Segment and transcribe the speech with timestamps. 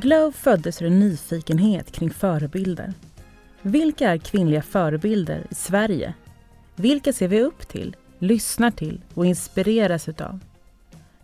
[0.00, 2.92] Glow föddes ur en nyfikenhet kring förebilder.
[3.62, 6.14] Vilka är kvinnliga förebilder i Sverige?
[6.74, 10.40] Vilka ser vi upp till, lyssnar till och inspireras utav?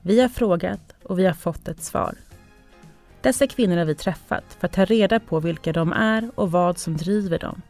[0.02, 2.14] Vi har frågat och vi har fått ett svar.
[3.20, 6.79] Dessa kvinnor har vi träffat för att ta reda på vilka de är och vad
[6.79, 7.62] som driver dem.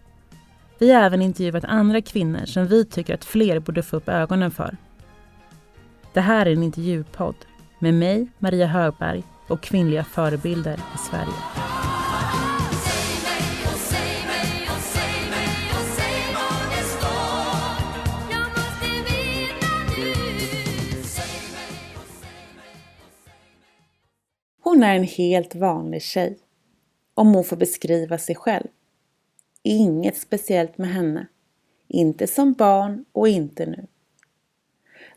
[0.78, 4.50] Vi har även intervjuat andra kvinnor som vi tycker att fler borde få upp ögonen
[4.50, 4.76] för.
[6.12, 7.36] Det här är en intervjupodd
[7.78, 11.32] med mig, Maria Högberg och kvinnliga förebilder i Sverige.
[24.62, 26.38] Hon är en helt vanlig tjej.
[27.14, 28.66] Om hon får beskriva sig själv.
[29.62, 31.26] Inget speciellt med henne.
[31.88, 33.86] Inte som barn och inte nu.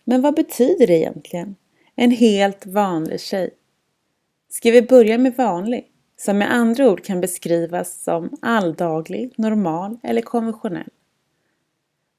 [0.04, 1.56] Men vad betyder det egentligen?
[1.96, 3.50] En helt vanlig tjej.
[4.56, 10.22] Ska vi börja med vanlig, som med andra ord kan beskrivas som alldaglig, normal eller
[10.22, 10.90] konventionell.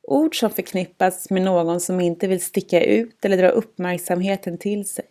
[0.03, 5.05] Ord som förknippas med någon som inte vill sticka ut eller dra uppmärksamheten till sig.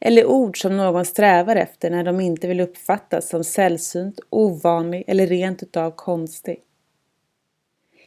[0.00, 5.26] Eller ord som någon strävar efter när de inte vill uppfattas som sällsynt, ovanlig eller
[5.26, 6.60] rent utav konstig.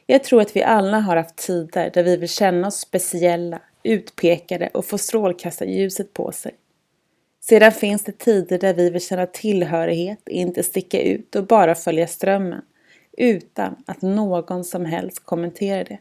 [0.06, 4.68] Jag tror att vi alla har haft tider där vi vill känna oss speciella, utpekade
[4.74, 6.52] och få strålkastarljuset på sig.
[7.44, 12.06] Sedan finns det tider där vi vill känna tillhörighet, inte sticka ut och bara följa
[12.06, 12.62] strömmen
[13.18, 15.98] utan att någon som helst kommenterar det.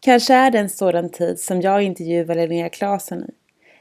[0.00, 3.30] Kanske är det en sådan tid som jag intervjuar Linnea Claesson i.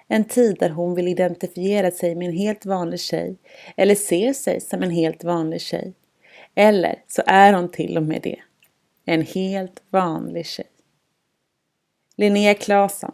[0.07, 3.35] En tid där hon vill identifiera sig med en helt vanlig tjej
[3.77, 5.93] eller ser sig som en helt vanlig tjej.
[6.55, 8.39] Eller så är hon till och med det.
[9.05, 10.67] En helt vanlig tjej.
[12.15, 13.11] Linnea Claesson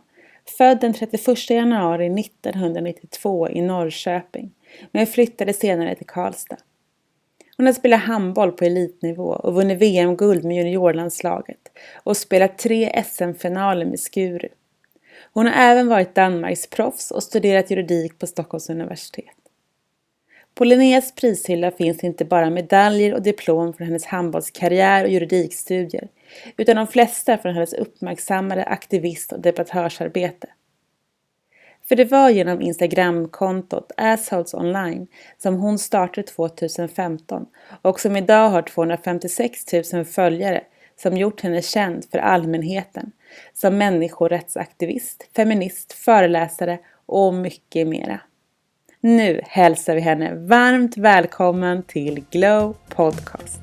[0.57, 4.51] Född den 31 januari 1992 i Norrköping,
[4.91, 6.57] men flyttade senare till Karlstad.
[7.57, 11.71] Hon har spelat handboll på elitnivå och vunnit VM-guld med juniorlandslaget
[12.03, 14.49] och spelat tre SM-finaler med Skuru.
[15.33, 19.35] Hon har även varit Danmarks proffs och studerat juridik på Stockholms universitet.
[20.53, 26.07] På Linneas prishylla finns inte bara medaljer och diplom från hennes handbollskarriär och juridikstudier
[26.57, 30.47] utan de flesta från hennes uppmärksammade aktivist och debattörsarbete.
[31.87, 37.45] För det var genom Instagramkontot Assholes Online som hon startade 2015
[37.81, 40.63] och som idag har 256 000 följare
[40.95, 43.11] som gjort henne känd för allmänheten
[43.53, 48.19] som människorättsaktivist, feminist, föreläsare och mycket mera.
[48.99, 53.59] Nu hälsar vi henne varmt välkommen till Glow Podcast.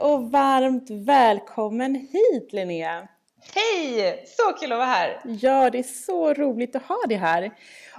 [0.00, 3.08] Och varmt välkommen hit Linnea!
[3.54, 4.24] Hej!
[4.26, 5.20] Så kul att vara här!
[5.24, 7.50] Ja, det är så roligt att ha dig här.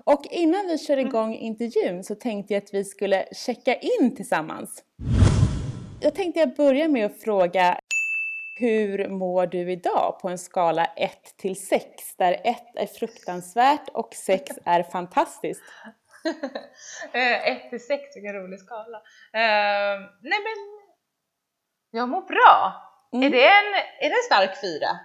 [0.04, 1.08] Och innan vi kör mm.
[1.08, 4.84] igång intervjun så tänkte jag att vi skulle checka in tillsammans.
[6.02, 7.80] Jag tänkte jag börja med att fråga
[8.56, 11.86] hur mår du idag på en skala 1 till 6
[12.18, 15.64] där 1 är fruktansvärt och 6 är fantastiskt?
[17.14, 18.98] 1 eh, till 6, vilken rolig skala.
[18.98, 20.78] Uh, nej men
[21.91, 22.73] jag mår bra.
[23.13, 23.27] Mm.
[23.27, 25.00] Är, det en, är det en stark fyra?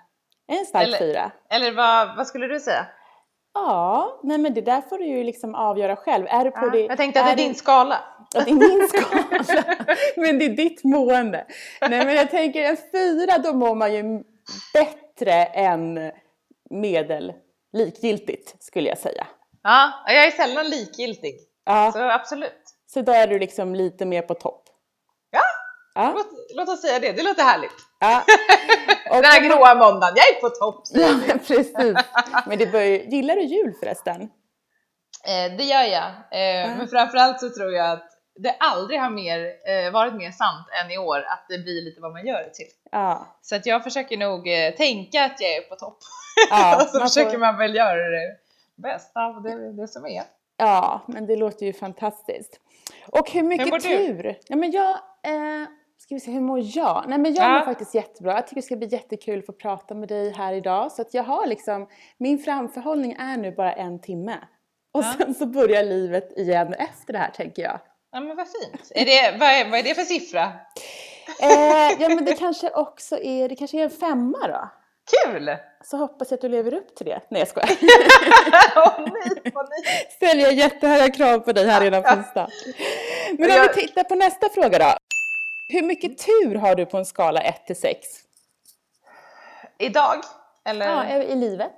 [0.46, 1.30] En stark eller, fyra.
[1.50, 2.86] Eller vad, vad skulle du säga?
[3.54, 6.26] Ja, nej men det där får du ju liksom avgöra själv.
[6.28, 8.00] Är du på ja, det, jag tänkte att det är din skala.
[8.34, 9.44] Ja, det är min skala.
[10.16, 11.46] men det är ditt mående.
[11.80, 14.22] Nej men jag tänker en fyra, då mår man ju
[14.74, 16.12] bättre än
[16.70, 17.32] medel
[17.72, 19.26] likgiltigt skulle jag säga.
[19.62, 21.34] Ja, jag är sällan likgiltig.
[21.64, 21.92] Ja.
[21.92, 22.62] Så absolut.
[22.86, 24.63] Så då är du liksom lite mer på topp.
[25.94, 26.12] Ja.
[26.16, 27.76] Låt, låt, oss säga det, det låter härligt.
[28.00, 28.24] Ja.
[29.10, 30.84] Och Den här gråa måndagen, jag är på topp!
[30.92, 31.72] Ja, precis.
[32.46, 34.22] Men det börjar, gillar du jul förresten?
[35.26, 36.76] Eh, det gör jag, eh, ja.
[36.76, 39.38] men framförallt så tror jag att det aldrig har mer,
[39.68, 42.54] eh, varit mer sant än i år att det blir lite vad man gör det
[42.54, 42.66] till.
[42.90, 43.38] Ja.
[43.42, 45.98] Så att jag försöker nog eh, tänka att jag är på topp.
[46.50, 47.38] Ja, och så man försöker får...
[47.38, 48.36] man väl göra det
[48.76, 50.22] bästa av det, det som är.
[50.56, 52.60] Ja, men det låter ju fantastiskt.
[53.06, 54.22] Och hur mycket hur tur!
[54.22, 54.38] Du?
[54.46, 54.90] Ja, men jag,
[55.22, 55.68] eh,
[56.04, 57.04] Ska vi se, hur mår jag?
[57.08, 57.58] Nej men jag ja.
[57.58, 58.32] mår faktiskt jättebra.
[58.34, 60.92] Jag tycker det ska bli jättekul att få prata med dig här idag.
[60.92, 64.38] Så att jag har liksom, min framförhållning är nu bara en timme.
[64.92, 65.14] Och ja.
[65.18, 67.80] sen så börjar livet igen efter det här tänker jag.
[68.12, 68.92] Ja men vad fint.
[68.94, 70.44] Är det, vad, är, vad är det för siffra?
[71.42, 74.68] Eh, ja men det kanske också är, det kanske är en femma då.
[75.12, 75.56] Kul!
[75.84, 77.20] Så hoppas jag att du lever upp till det.
[77.30, 77.68] Nej jag skojar.
[78.76, 80.08] oh, nej, oh, nej.
[80.10, 82.50] Ställer jag jättehöga krav på dig här redan från start.
[83.38, 85.03] Men om vi tittar på nästa fråga då.
[85.68, 88.06] Hur mycket tur har du på en skala 1 till 6?
[89.78, 90.20] Idag?
[90.64, 90.86] Eller?
[90.86, 91.74] Ja, i livet.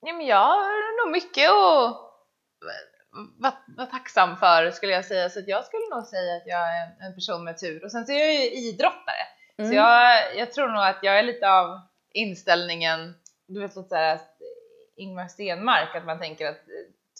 [0.00, 2.08] Ja, men jag har nog mycket att
[3.38, 5.30] vara var tacksam för skulle jag säga.
[5.30, 7.84] Så jag skulle nog säga att jag är en person med tur.
[7.84, 9.24] Och sen så är jag ju idrottare.
[9.58, 9.70] Mm.
[9.70, 11.80] Så jag, jag tror nog att jag är lite av
[12.12, 13.14] inställningen,
[13.46, 14.20] du vet lite såhär
[14.96, 16.60] Ingmar Stenmark, att man tänker att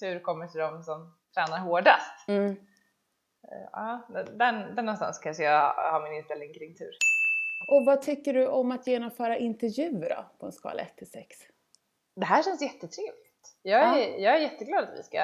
[0.00, 2.28] tur kommer till de som tränar hårdast.
[2.28, 2.56] Mm.
[3.72, 4.06] Ja,
[4.38, 6.90] den, den någonstans kanske jag har min inställning kring tur.
[7.66, 11.36] Och vad tycker du om att genomföra intervjuer då, på en skala 1 till 6?
[12.16, 13.56] Det här känns jättetrevligt.
[13.62, 14.16] Jag är, ja.
[14.18, 15.22] jag är jätteglad att vi ska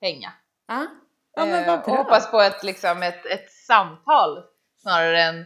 [0.00, 0.32] hänga.
[0.68, 0.86] Ja,
[1.34, 1.92] ja men vad eh, bra.
[1.92, 4.44] Och hoppas på ett, liksom ett, ett samtal
[4.82, 5.40] snarare än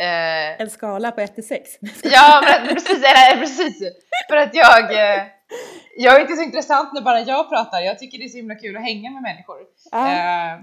[0.00, 0.60] eh...
[0.60, 1.70] En skala på 1 till 6?
[2.02, 3.82] ja, men precis, eller, precis.
[4.28, 5.22] För att jag, eh,
[5.96, 7.80] jag är inte så intressant när bara jag pratar.
[7.80, 9.58] Jag tycker det är så himla kul att hänga med människor.
[9.90, 10.12] Ja.
[10.12, 10.60] Eh,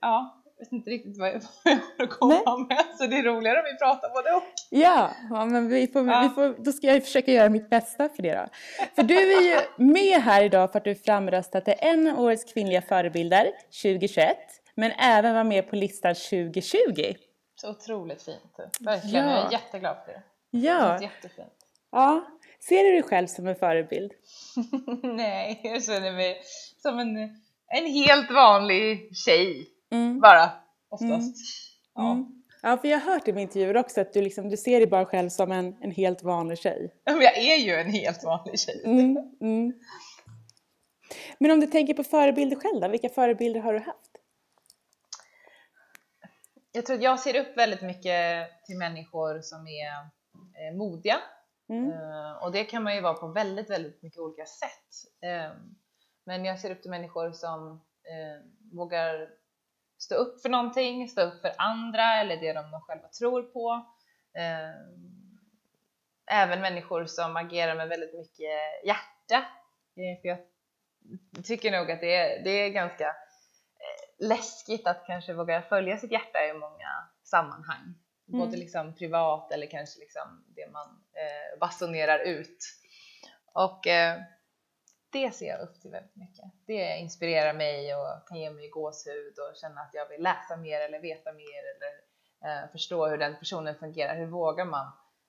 [0.00, 1.42] ja, jag vet inte riktigt vad jag,
[1.98, 4.42] vad komma med, så det är roligare om vi pratar både och.
[4.70, 6.20] Ja, ja men vi får, ja.
[6.22, 8.46] Vi får, då ska jag försöka göra mitt bästa för det då.
[8.94, 12.82] För du är ju med här idag för att du framröstat till en årets kvinnliga
[12.82, 13.52] förebilder
[13.82, 14.36] 2021,
[14.74, 17.14] men även var med på listan 2020.
[17.54, 19.28] Så otroligt fint, verkligen.
[19.28, 19.36] Ja.
[19.36, 20.22] Jag är jätteglad för det.
[20.50, 20.96] Ja.
[20.98, 21.52] Det jättefint.
[21.92, 22.26] Ja.
[22.60, 24.12] Ser du dig själv som en förebild?
[25.02, 26.40] Nej, jag känner mig
[26.82, 30.20] som en en helt vanlig tjej mm.
[30.20, 30.50] bara
[30.88, 31.36] oftast.
[31.36, 31.94] Mm.
[31.94, 32.12] Ja.
[32.12, 32.42] Mm.
[32.62, 35.06] Ja, för jag har hört i intervjuer också att du, liksom, du ser dig bara
[35.06, 36.94] själv som en, en helt vanlig tjej.
[37.04, 38.82] Men jag är ju en helt vanlig tjej.
[38.84, 39.72] Mm, mm.
[41.38, 44.10] Men om du tänker på förebilder själv då, vilka förebilder har du haft?
[46.72, 49.92] Jag tror att jag ser upp väldigt mycket till människor som är
[50.68, 51.16] eh, modiga.
[51.68, 51.90] Mm.
[51.90, 54.90] Uh, och det kan man ju vara på väldigt, väldigt mycket olika sätt.
[55.24, 55.56] Uh,
[56.26, 57.70] men jag ser upp till människor som
[58.04, 59.28] eh, vågar
[59.98, 63.86] stå upp för någonting, stå upp för andra eller det de själva tror på.
[64.38, 64.76] Eh,
[66.30, 69.46] även människor som agerar med väldigt mycket hjärta.
[69.96, 70.38] Eh, för jag
[71.44, 76.12] tycker nog att det är, det är ganska eh, läskigt att kanske våga följa sitt
[76.12, 77.94] hjärta i många sammanhang.
[78.28, 78.40] Mm.
[78.40, 82.58] Både liksom privat eller kanske liksom det man eh, basunerar ut.
[83.52, 84.20] Och eh,
[85.22, 86.44] det ser jag upp till väldigt mycket.
[86.66, 90.80] Det inspirerar mig och kan ge mig gåshud och känna att jag vill läsa mer
[90.80, 91.92] eller veta mer eller
[92.44, 94.16] eh, förstå hur den personen fungerar.
[94.16, 94.86] Hur vågar man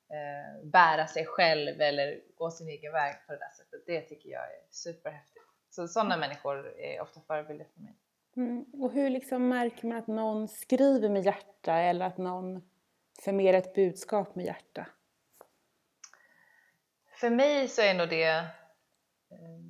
[0.09, 3.83] eh, bära sig själv eller gå sin egen väg på det där sättet?
[3.85, 5.45] Det tycker jag är superhäftigt.
[5.69, 6.29] Så sådana mm.
[6.29, 7.95] människor är ofta förebilder för mig.
[8.35, 8.65] Mm.
[8.73, 12.69] Och hur liksom märker man att någon skriver med hjärta eller att någon
[13.23, 14.85] förmedlar ett budskap med hjärta?
[17.19, 18.47] För mig så är nog det
[19.31, 19.66] Ehm,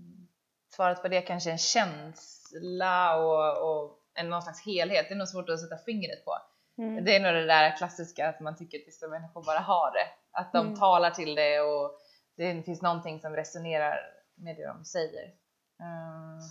[0.77, 5.05] svaret på det kanske är en känsla och, och en någon slags helhet.
[5.09, 6.37] Det är nog svårt att sätta fingret på.
[6.77, 7.05] Mm.
[7.05, 10.07] Det är nog det där klassiska att man tycker att vissa människor bara har det.
[10.31, 10.79] Att de mm.
[10.79, 11.99] talar till det och
[12.37, 13.97] det finns någonting som resonerar
[14.35, 15.25] med det de säger.
[15.79, 16.41] Um,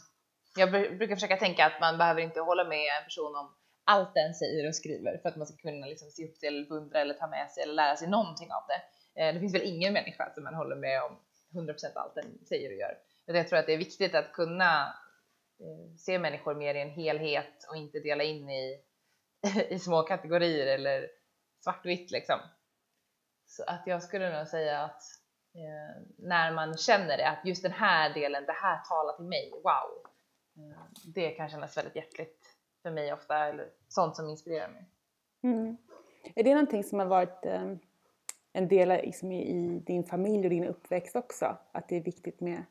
[0.57, 4.35] jag brukar försöka tänka att man behöver inte hålla med en person om allt den
[4.35, 7.15] säger och skriver för att man ska kunna liksom se upp till eller beundra eller
[7.15, 8.81] ta med sig eller lära sig någonting av det.
[9.21, 11.19] Eh, det finns väl ingen människa som man håller med om
[11.51, 12.99] 100% allt den säger och gör.
[13.27, 14.95] Jag tror att det är viktigt att kunna
[15.61, 18.81] eh, se människor mer i en helhet och inte dela in i,
[19.69, 21.09] i små kategorier eller
[21.61, 22.39] svartvitt liksom.
[23.47, 25.03] Så att jag skulle nog säga att
[25.55, 29.51] eh, när man känner det, att just den här delen, det här talar till mig,
[29.51, 30.13] wow.
[30.57, 30.83] Eh,
[31.15, 34.85] det kan kännas väldigt hjärtligt för mig ofta, eller sånt som inspirerar mig.
[35.43, 35.77] Mm.
[36.35, 37.73] Är det någonting som har varit eh,
[38.53, 41.57] en del liksom i din familj och din uppväxt också?
[41.73, 42.63] Att det är viktigt med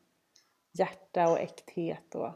[0.78, 2.32] hjärta och äkthet och...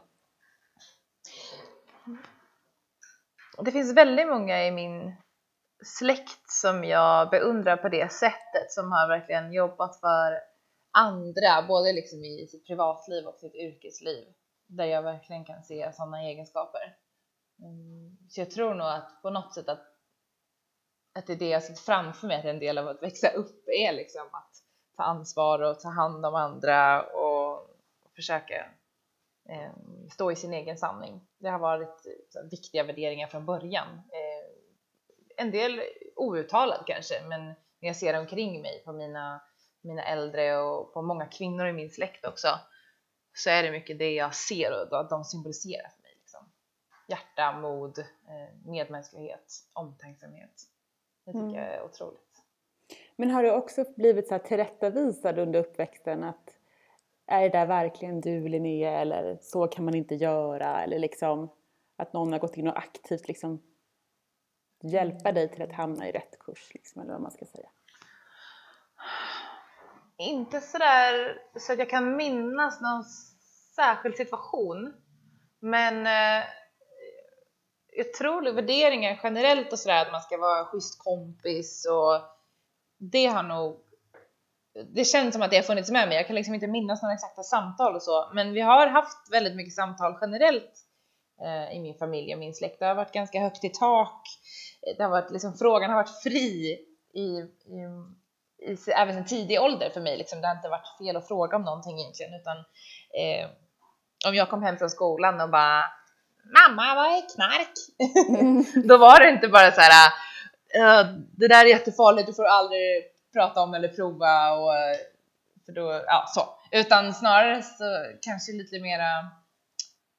[3.65, 5.15] Det finns väldigt många i min
[5.83, 10.39] släkt som jag beundrar på det sättet som har verkligen jobbat för
[10.91, 14.27] andra, både liksom i sitt privatliv och sitt yrkesliv,
[14.67, 16.97] där jag verkligen kan se sådana egenskaper.
[17.59, 19.91] Mm, så jag tror nog att på något sätt att
[21.13, 23.63] att det är det jag sett framför mig, att en del av att växa upp
[23.67, 24.51] är liksom att
[24.97, 27.30] ta ansvar och ta hand om andra och
[28.15, 28.55] försöka
[29.49, 29.71] eh,
[30.11, 31.27] stå i sin egen sanning.
[31.37, 33.87] Det har varit så, viktiga värderingar från början.
[33.87, 34.51] Eh,
[35.37, 35.81] en del
[36.15, 39.41] outtalat kanske, men när jag ser omkring mig på mina,
[39.81, 42.47] mina äldre och på många kvinnor i min släkt också,
[43.33, 46.15] så är det mycket det jag ser och att de symboliserar för mig.
[46.19, 46.51] Liksom.
[47.07, 50.63] Hjärta, mod, eh, medmänsklighet, omtänksamhet.
[51.25, 51.55] Det tycker mm.
[51.55, 52.31] jag är otroligt.
[53.15, 56.60] Men har du också blivit så här tillrättavisad under uppväxten att
[57.31, 61.49] är det där verkligen du Linnea eller så kan man inte göra eller liksom
[61.97, 63.61] att någon har gått in och aktivt liksom
[64.83, 67.69] hjälpa dig till att hamna i rätt kurs, liksom, eller vad man ska säga?
[70.17, 73.03] Inte sådär så att jag kan minnas någon
[73.75, 74.93] särskild situation.
[75.59, 76.45] Men eh,
[77.97, 82.21] jag tror värderingar generellt och sådär att man ska vara en schysst kompis och
[82.97, 83.90] det har nog
[84.95, 86.17] det känns som att det har funnits med mig.
[86.17, 89.55] Jag kan liksom inte minnas några exakta samtal och så, men vi har haft väldigt
[89.55, 90.71] mycket samtal generellt
[91.41, 92.79] eh, i min familj och min släkt.
[92.79, 94.21] Det har varit ganska högt i tak.
[94.97, 96.77] Det har varit liksom, frågan har varit fri
[97.13, 97.47] i, i,
[98.71, 100.17] i även en tidig ålder för mig.
[100.17, 100.41] Liksom.
[100.41, 103.49] Det har inte varit fel att fråga om någonting egentligen, utan eh,
[104.27, 105.83] om jag kom hem från skolan och bara
[106.43, 107.73] Mamma, vad är knark?
[108.39, 108.65] Mm.
[108.87, 110.11] Då var det inte bara så här
[111.37, 114.71] det där är jättefarligt, du får aldrig prata om eller prova och
[115.65, 116.41] för då, ja så.
[116.71, 117.83] Utan snarare så
[118.21, 119.19] kanske lite mera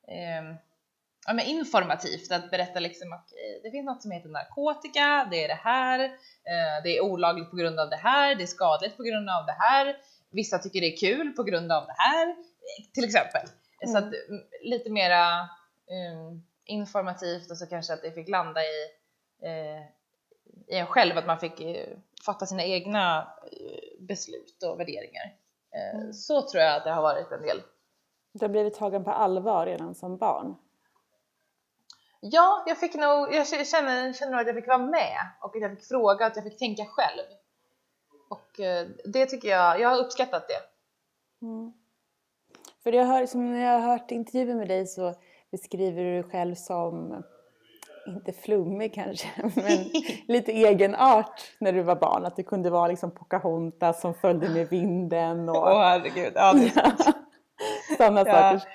[0.08, 0.56] eh,
[1.26, 3.28] ja, men informativt att berätta liksom att
[3.62, 7.56] det finns något som heter narkotika, det är det här, eh, det är olagligt på
[7.56, 9.96] grund av det här, det är skadligt på grund av det här,
[10.30, 12.36] vissa tycker det är kul på grund av det här,
[12.94, 13.42] till exempel.
[13.82, 13.92] Mm.
[13.92, 18.88] Så att mm, lite mera um, informativt och så kanske att det fick landa i,
[19.46, 19.82] uh,
[20.66, 25.36] i en själv, att man fick uh, fatta sina egna uh, beslut och värderingar.
[25.94, 26.12] Mm.
[26.12, 27.62] Så tror jag att det har varit en del.
[28.32, 30.56] Du har blivit tagen på allvar redan som barn?
[32.20, 35.62] Ja, jag fick nog, jag känner, känner nog att jag fick vara med och att
[35.62, 37.26] jag fick fråga, att jag fick tänka själv.
[38.30, 38.60] Och
[39.04, 40.62] det tycker jag, jag har uppskattat det.
[41.46, 41.72] Mm.
[42.82, 45.14] För jag hör, som när jag har hört intervjuer med dig så
[45.50, 47.22] beskriver du dig själv som,
[48.06, 49.90] inte flummig kanske, men
[50.28, 52.26] lite egenart när du var barn.
[52.26, 55.48] Att du kunde vara liksom Pocahontas som följde med vinden.
[55.48, 55.56] Och...
[55.56, 56.92] Åh herregud, ja, det är
[57.96, 58.24] Sådana ja.
[58.24, 58.68] saker.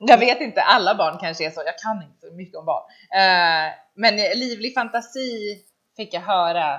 [0.00, 1.62] Jag vet inte, alla barn kanske är så.
[1.66, 2.82] Jag kan inte så mycket om barn.
[3.14, 5.58] Uh, men livlig fantasi
[5.96, 6.74] fick jag höra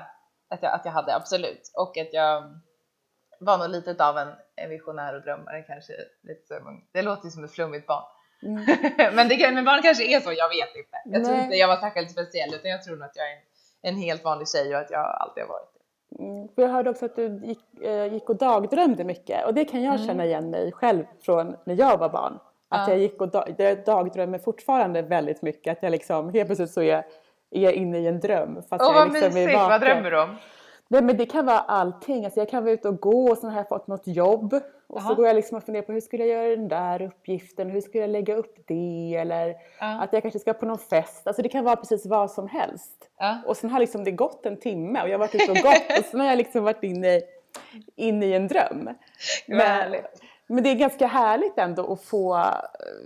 [0.50, 1.72] att jag, att jag hade absolut.
[1.74, 2.42] Och att jag
[3.40, 5.92] var nog lite av en, en visionär och drömmare kanske.
[6.22, 6.54] Lite så,
[6.92, 8.04] det låter ju som ett flummigt barn.
[8.42, 8.64] Mm.
[9.16, 10.96] men, det, men barn kanske är så, jag vet inte.
[11.04, 11.24] Jag Nej.
[11.24, 14.02] tror inte jag var särskilt speciell utan jag tror nog att jag är en, en
[14.02, 15.82] helt vanlig tjej och att jag alltid har varit det.
[16.18, 16.48] Mm.
[16.54, 19.94] jag hörde också att du gick, äh, gick och dagdrömde mycket och det kan jag
[19.94, 20.06] mm.
[20.06, 22.38] känna igen mig själv från när jag var barn.
[22.68, 22.94] Att ja.
[22.94, 25.76] jag gick och dag, jag dagdrömmer fortfarande väldigt mycket.
[25.76, 27.04] Att jag liksom helt plötsligt så är,
[27.50, 28.62] är jag inne i en dröm.
[28.70, 30.36] Fast Åh vad liksom mysigt, vad drömmer du om?
[30.88, 32.24] Nej men det kan vara allting.
[32.24, 34.60] Alltså jag kan vara ute och gå och så har jag fått något jobb.
[34.92, 35.08] Och Aha.
[35.08, 37.70] så går jag liksom och funderar på hur skulle jag göra den där uppgiften?
[37.70, 39.14] Hur skulle jag lägga upp det?
[39.14, 40.02] Eller ja.
[40.02, 41.26] att jag kanske ska på någon fest.
[41.26, 43.10] Alltså det kan vara precis vad som helst.
[43.18, 43.38] Ja.
[43.46, 45.98] Och sen har liksom det gått en timme och jag har varit ute och gått
[45.98, 47.20] och sen har jag liksom varit inne,
[47.96, 48.90] inne i en dröm.
[49.46, 49.96] Men,
[50.46, 52.44] men det är ganska härligt ändå att få,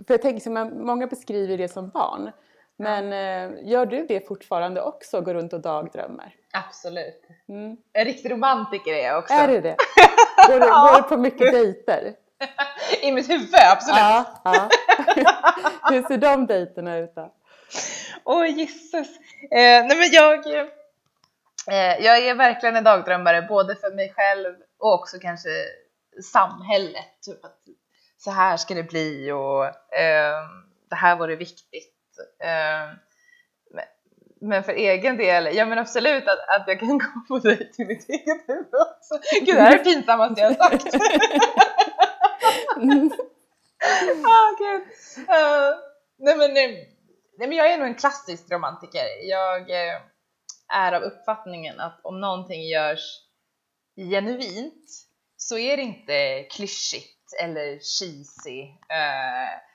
[0.07, 2.31] för jag tänker som många beskriver det som barn.
[2.77, 6.35] Men eh, gör du det fortfarande också, går runt och dagdrömmer?
[6.51, 7.23] Absolut.
[7.49, 7.77] Mm.
[7.93, 9.33] En riktig romantiker är jag också.
[9.33, 9.75] Är du det?
[10.47, 12.13] Går du, går du på mycket dejter?
[13.01, 13.99] I mitt huvud, absolut.
[13.99, 14.69] Ja, ja.
[15.89, 17.33] Hur ser de dejterna ut då?
[18.23, 19.07] Åh oh, gisses.
[19.51, 24.93] Eh, nej men jag, eh, jag är verkligen en dagdrömmare, både för mig själv och
[24.93, 25.49] också kanske
[26.23, 27.21] samhället.
[27.25, 27.59] Typ att
[28.17, 29.65] så här ska det bli och
[29.97, 30.43] eh,
[30.89, 31.93] det här vore viktigt
[32.39, 32.93] Eh,
[34.41, 37.87] men för egen del, ja men absolut att, att jag kan gå på dig till
[37.87, 39.19] mitt eget huvud också.
[39.45, 40.95] Gud, det här är det pinsammaste jag har sagt.
[42.77, 43.11] mm.
[44.25, 44.81] ah, gud.
[45.17, 45.75] Uh,
[46.17, 46.97] nej, men, nej,
[47.37, 49.05] nej, men jag är nog en klassisk romantiker.
[49.29, 50.01] Jag uh,
[50.73, 53.23] är av uppfattningen att om någonting görs
[53.95, 54.89] genuint
[55.37, 58.61] så är det inte klyschigt eller cheesy.
[58.63, 59.67] Uh,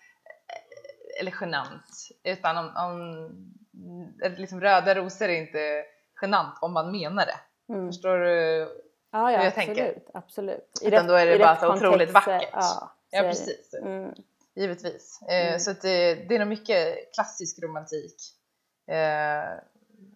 [1.20, 3.28] eller genant, utan om, om
[4.36, 5.84] liksom röda rosor är inte
[6.22, 7.72] genant om man menar det.
[7.72, 7.86] Mm.
[7.86, 8.68] Förstår du
[9.10, 10.02] ja, ja, hur jag absolut, tänker?
[10.14, 10.80] Absolut.
[10.82, 12.48] I Utan då är det bara så otroligt vackert.
[12.52, 13.74] Ja, ja precis.
[13.74, 14.14] Mm.
[14.54, 15.22] Givetvis.
[15.22, 15.60] Eh, mm.
[15.60, 18.16] Så det, det är nog mycket klassisk romantik.
[18.86, 18.96] Eh,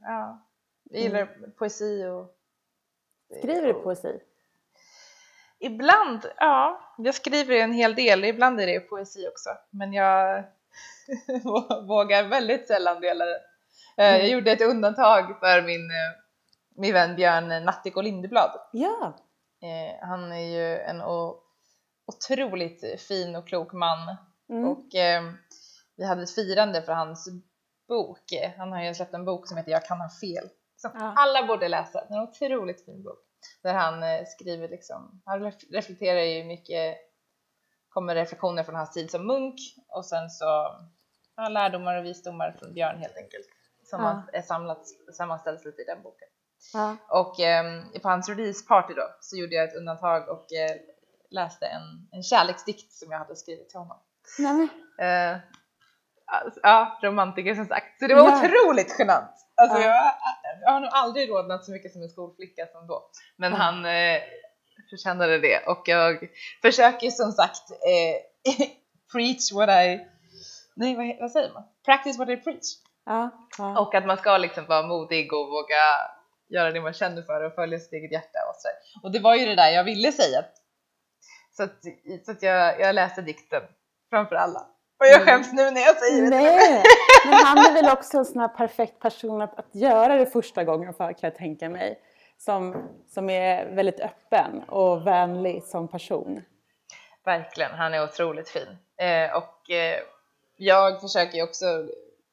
[0.00, 0.46] ja,
[0.90, 1.50] jag gillar mm.
[1.58, 2.32] poesi och...
[3.38, 4.20] Skriver du poesi?
[5.58, 6.80] Ibland, ja.
[6.98, 8.24] Jag skriver en hel del.
[8.24, 9.50] Ibland är det poesi också.
[9.70, 10.44] Men jag
[11.86, 13.40] vågar väldigt sällan dela det.
[13.96, 14.20] Eh, mm.
[14.20, 16.16] Jag gjorde ett undantag för min, eh,
[16.76, 18.50] min vän Björn Natthiko Lindeblad.
[18.72, 19.16] Ja.
[19.62, 21.02] Eh, han är ju en
[22.06, 24.16] otroligt fin och klok man
[24.50, 24.68] mm.
[24.68, 24.86] och
[25.96, 27.28] vi hade ett firande för hans
[27.88, 28.32] bok.
[28.56, 31.14] Han har ju släppt en bok som heter Jag kan ha fel som ja.
[31.16, 32.06] alla borde läsa.
[32.10, 33.18] En otroligt fin bok
[33.62, 36.96] där han skriver liksom, han reflekterar ju mycket
[37.96, 39.54] kommer reflektioner från hans tid som munk
[39.88, 40.44] och sen så
[41.36, 43.46] ja, lärdomar och visdomar från Björn helt enkelt.
[43.84, 44.22] som ja.
[44.32, 44.82] är samlat,
[45.16, 46.28] sammanställs lite i den boken.
[46.72, 46.96] Ja.
[47.08, 47.64] Och eh,
[48.02, 50.76] på hans releaseparty då så gjorde jag ett undantag och eh,
[51.30, 53.98] läste en, en kärleksdikt som jag hade skrivit till honom.
[54.38, 54.68] Nej.
[55.06, 55.38] Eh,
[56.26, 57.98] alltså, ja, romantiker som sagt.
[57.98, 58.38] Så det var ja.
[58.38, 59.34] otroligt genant.
[59.54, 59.86] Alltså, ja.
[59.86, 60.12] jag,
[60.62, 63.10] jag, har nog aldrig rodnat så mycket som en skolflicka som då.
[63.36, 64.20] Men han eh,
[64.90, 66.28] förtjänade det och jag
[66.62, 68.56] försöker som sagt eh,
[69.12, 70.00] preach what I,
[70.76, 71.62] nej vad, vad, säger man?
[71.84, 72.66] Practice what I preach.
[73.06, 73.80] Ja, ja.
[73.80, 75.82] Och att man ska liksom vara modig och våga
[76.48, 78.68] göra det man känner för och följa sitt eget hjärta och så.
[79.02, 80.44] Och det var ju det där jag ville säga.
[81.56, 81.82] Så att,
[82.24, 83.62] så att jag, jag läste dikten
[84.10, 84.60] framför alla.
[85.00, 85.26] Och jag mm.
[85.26, 86.72] skäms nu när jag säger Nej.
[86.72, 86.82] det.
[87.30, 90.64] Men han är väl också en sån här perfekt person att, att göra det första
[90.64, 92.00] gången för kan jag tänka mig.
[92.38, 96.42] Som, som är väldigt öppen och vänlig som person.
[97.24, 98.68] Verkligen, han är otroligt fin.
[98.98, 100.00] Eh, och eh,
[100.56, 101.66] jag försöker ju också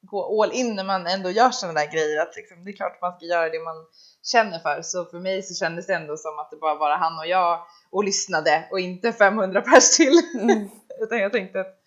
[0.02, 2.22] gå all in när man ändå gör sådana där grejer.
[2.22, 3.86] Att liksom, det är klart att man ska göra det man
[4.22, 4.82] känner för.
[4.82, 7.66] Så för mig så kändes det ändå som att det bara var han och jag
[7.90, 10.20] och lyssnade och inte 500 pers till.
[10.40, 10.68] Mm.
[11.00, 11.80] Utan jag tänkte att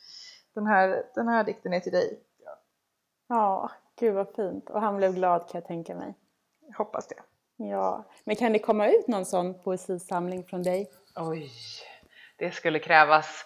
[0.55, 2.19] den här, den här dikten är till dig.
[2.43, 2.57] Ja.
[3.27, 4.69] ja, gud vad fint.
[4.69, 6.13] Och han blev glad kan jag tänka mig.
[6.67, 7.15] Jag hoppas det.
[7.57, 10.91] Ja, men kan det komma ut någon sån poesisamling från dig?
[11.15, 11.51] Oj,
[12.37, 13.45] det skulle krävas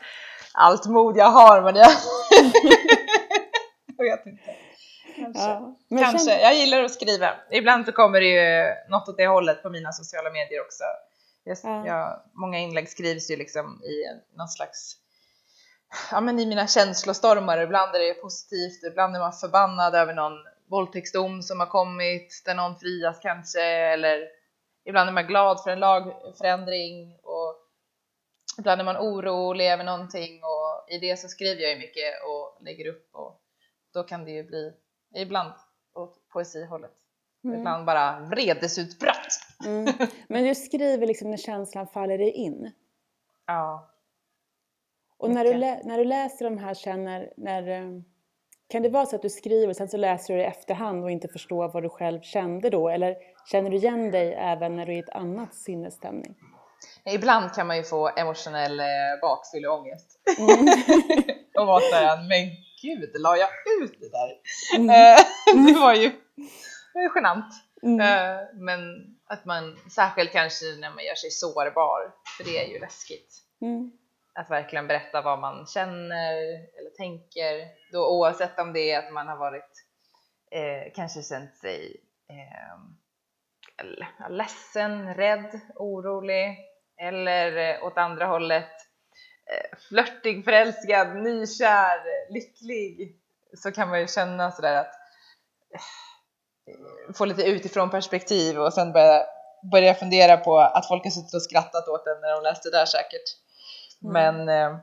[0.53, 1.91] allt mod jag har men jag,
[3.98, 4.56] jag vet inte.
[5.15, 5.41] Kanske.
[5.41, 6.18] Ja, Kanske.
[6.18, 6.41] Känner...
[6.41, 7.36] Jag gillar att skriva.
[7.51, 10.84] Ibland så kommer det ju något åt det hållet på mina sociala medier också.
[11.44, 11.88] Jag, ja.
[11.88, 13.96] jag, många inlägg skrivs ju liksom i
[14.38, 14.98] någon slags
[16.12, 17.58] ja, men i mina känslostormar.
[17.58, 20.34] Ibland är det positivt, ibland är man förbannad över någon
[20.72, 24.28] våldtäktsdom som har kommit där någon frias kanske eller
[24.86, 27.56] ibland är man glad för en lagförändring och
[28.60, 32.63] ibland är man orolig över någonting och i det så skriver jag ju mycket och
[32.63, 33.41] lägger upp och
[33.93, 34.74] då kan det ju bli
[35.15, 35.54] ibland
[35.93, 36.91] åt poesihållet.
[37.43, 37.60] Mm.
[37.60, 39.28] Ibland bara vredesutbrott.
[39.65, 39.93] Mm.
[40.28, 42.72] Men du skriver liksom när känslan faller dig in?
[43.45, 43.91] Ja.
[45.17, 45.54] Och när du,
[45.88, 48.02] när du läser de här känner, när, eh,
[48.71, 51.03] kan det vara så att du skriver och sen så läser du det i efterhand
[51.03, 52.89] och inte förstår vad du själv kände då?
[52.89, 53.15] Eller
[53.51, 56.36] känner du igen dig även när du är i ett annat sinnesstämning?
[57.05, 58.86] Ibland kan man ju få emotionell eh,
[59.21, 60.19] bakfylleångest.
[60.39, 60.67] Mm.
[61.60, 62.49] och vara såhär, men
[62.81, 63.49] gud, la jag
[63.81, 64.31] ut det där?
[64.75, 64.89] Mm.
[64.89, 66.12] Eh, det var ju
[67.15, 67.53] genant.
[67.84, 67.99] Mm.
[67.99, 68.79] Eh, men
[69.27, 73.29] att man, särskilt kanske när man gör sig sårbar, för det är ju läskigt.
[73.62, 73.91] Mm.
[74.34, 76.34] Att verkligen berätta vad man känner
[76.80, 79.86] eller tänker, då oavsett om det är att man har varit,
[80.52, 82.78] eh, kanske känt sig eh,
[84.30, 86.58] ledsen, rädd, orolig
[87.02, 88.72] eller eh, åt andra hållet
[89.46, 93.17] eh, flörtig, förälskad, nykär, lycklig
[93.58, 94.94] så kan man ju känna sådär att
[95.76, 99.26] eh, få lite utifrån perspektiv och sen börja,
[99.72, 102.78] börja fundera på att folk har suttit och skrattat åt en när de läste det
[102.78, 103.40] där säkert.
[104.04, 104.14] Mm.
[104.14, 104.80] Men eh,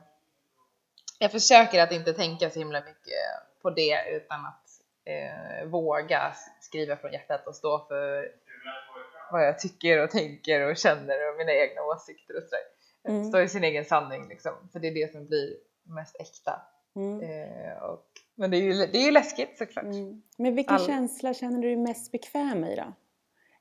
[1.19, 3.13] jag försöker att inte tänka så himla mycket
[3.61, 4.65] på det utan att
[5.05, 8.31] eh, våga skriva från hjärtat och stå för
[9.31, 12.63] vad jag tycker och tänker och känner och mina egna åsikter och sådär.
[13.07, 13.29] Mm.
[13.29, 16.61] Stå i sin egen sanning liksom, för det är det som blir mest äkta.
[16.95, 17.21] Mm.
[17.21, 18.05] Eh, och,
[18.35, 19.85] men det är, ju, det är ju läskigt såklart.
[19.85, 20.21] Mm.
[20.37, 20.85] Men vilken All...
[20.85, 22.93] känsla känner du dig mest bekväm i då?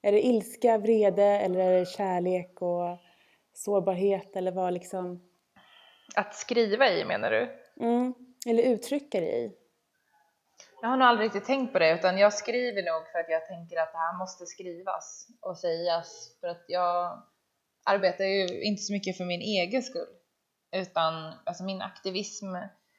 [0.03, 2.99] Är det ilska, vrede eller är det kärlek och
[3.55, 5.29] sårbarhet eller vad liksom?
[6.17, 7.51] Att skriva i menar du?
[7.81, 8.15] Mm.
[8.47, 9.53] Eller uttrycka det i?
[10.83, 13.47] Jag har nog aldrig riktigt tänkt på det utan jag skriver nog för att jag
[13.47, 17.23] tänker att det här måste skrivas och sägas för att jag
[17.85, 20.19] arbetar ju inte så mycket för min egen skull
[20.73, 22.47] utan alltså min aktivism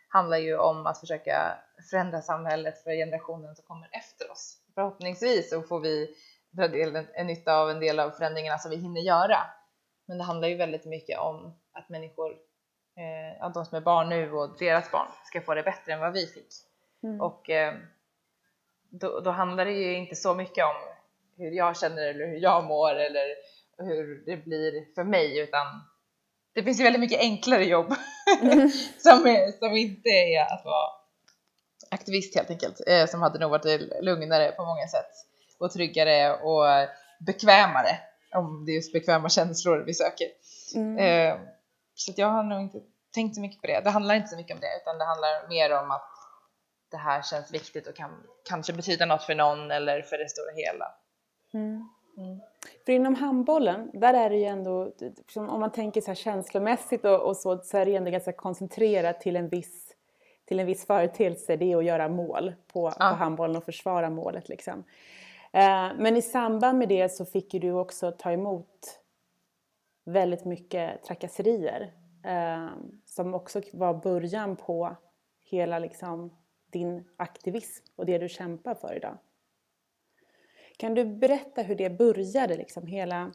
[0.09, 1.57] handlar ju om att försöka
[1.89, 4.57] förändra samhället för generationen som kommer efter oss.
[4.75, 6.15] Förhoppningsvis så får vi
[6.51, 9.37] dra del, en nytta av en del av förändringarna som vi hinner göra.
[10.07, 12.37] Men det handlar ju väldigt mycket om att människor,
[12.97, 16.13] eh, de som är barn nu och deras barn ska få det bättre än vad
[16.13, 16.47] vi fick.
[17.03, 17.21] Mm.
[17.21, 17.73] Och eh,
[18.89, 20.75] då, då, handlar det ju inte så mycket om
[21.37, 23.35] hur jag känner eller hur jag mår eller
[23.77, 25.65] hur det blir för mig utan
[26.53, 27.93] det finns ju väldigt mycket enklare jobb
[28.41, 28.69] mm.
[28.97, 30.89] som, är, som inte är att vara
[31.91, 35.11] aktivist helt enkelt, eh, som hade nog varit lugnare på många sätt
[35.59, 36.65] och tryggare och
[37.19, 37.99] bekvämare
[38.33, 40.27] om det är just bekväma känslor vi söker.
[40.75, 40.97] Mm.
[40.97, 41.39] Eh,
[41.99, 42.79] så jag har nog inte
[43.13, 43.81] tänkt så mycket på det.
[43.83, 46.11] Det handlar inte så mycket om det utan det handlar mer om att
[46.91, 50.51] det här känns viktigt och kan kanske betyda något för någon eller för det stora
[50.55, 50.85] hela.
[51.53, 51.89] Mm.
[52.17, 52.39] Mm.
[52.85, 54.91] För inom handbollen, där är det ju ändå,
[55.35, 58.33] om man tänker så här känslomässigt och, och så, så är det ju ändå ganska
[58.33, 59.95] koncentrerat till en viss
[60.49, 63.09] till en viss företeelse det är att göra mål på, ja.
[63.09, 64.49] på handbollen och försvara målet.
[64.49, 64.83] Liksom.
[65.53, 68.98] Eh, men i samband med det så fick ju du också ta emot
[70.11, 71.93] väldigt mycket trakasserier
[72.23, 72.69] eh,
[73.05, 74.95] som också var början på
[75.43, 76.37] hela liksom,
[76.71, 79.17] din aktivism och det du kämpar för idag.
[80.77, 83.31] Kan du berätta hur det började, liksom hela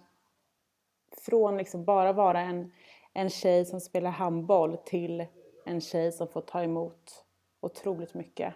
[1.16, 2.72] från liksom bara vara en,
[3.12, 5.26] en tjej som spelar handboll till
[5.64, 7.24] en tjej som får ta emot
[7.60, 8.54] otroligt mycket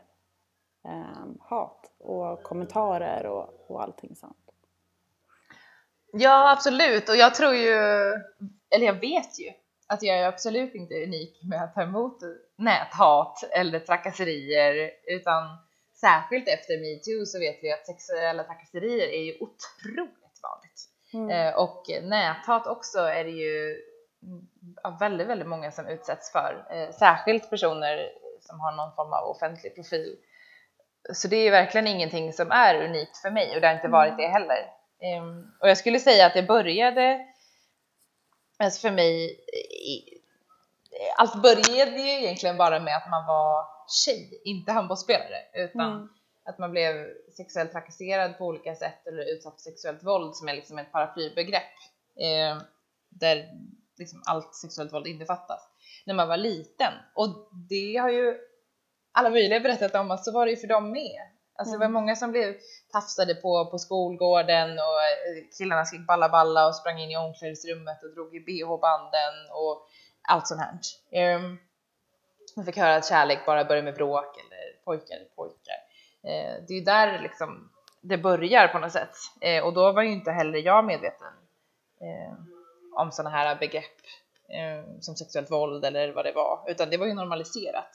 [0.84, 4.47] eh, hat och kommentarer och, och allting sånt.
[6.12, 7.08] Ja, absolut.
[7.08, 7.72] Och jag tror ju,
[8.70, 9.52] eller jag vet ju,
[9.86, 12.18] att jag är absolut inte unik med att ta emot
[12.56, 15.58] näthat eller trakasserier, utan
[16.00, 20.88] särskilt efter metoo så vet vi att sexuella trakasserier är ju otroligt vanligt.
[21.14, 21.30] Mm.
[21.30, 23.76] Eh, och näthat också är det ju
[25.00, 29.74] väldigt, väldigt många som utsätts för, eh, särskilt personer som har någon form av offentlig
[29.74, 30.16] profil.
[31.12, 34.16] Så det är verkligen ingenting som är unikt för mig och det har inte varit
[34.16, 34.77] det heller.
[35.00, 37.26] Um, och jag skulle säga att det började
[38.58, 39.40] alltså för mig,
[41.16, 43.66] allt började ju egentligen bara med att man var
[44.04, 46.08] tjej, inte handbollsspelare, utan mm.
[46.44, 50.54] att man blev sexuellt trakasserad på olika sätt eller utsatt för sexuellt våld som är
[50.54, 51.62] liksom ett paraplybegrepp
[52.20, 52.62] eh,
[53.08, 53.48] där
[53.98, 55.68] liksom allt sexuellt våld innefattas
[56.06, 56.92] när man var liten.
[57.14, 57.28] Och
[57.68, 58.38] det har ju
[59.12, 61.20] alla möjliga berättat om att så var det ju för dem med.
[61.58, 61.92] Alltså det var mm.
[61.92, 62.54] många som blev
[62.92, 68.02] tafsade på på skolgården och eh, killarna skrek balla balla och sprang in i omklädningsrummet
[68.02, 69.88] och drog i bh-banden och
[70.22, 71.36] allt sånt här.
[71.36, 71.58] Um,
[72.56, 75.78] man fick höra att kärlek bara börjar med bråk eller pojkar är pojkar.
[76.24, 79.16] Uh, det är ju där liksom det börjar på något sätt
[79.46, 81.32] uh, och då var ju inte heller jag medveten
[82.02, 82.34] uh,
[82.94, 83.84] om sådana här begrepp
[85.00, 87.90] som sexuellt våld eller vad det var, utan det var ju normaliserat.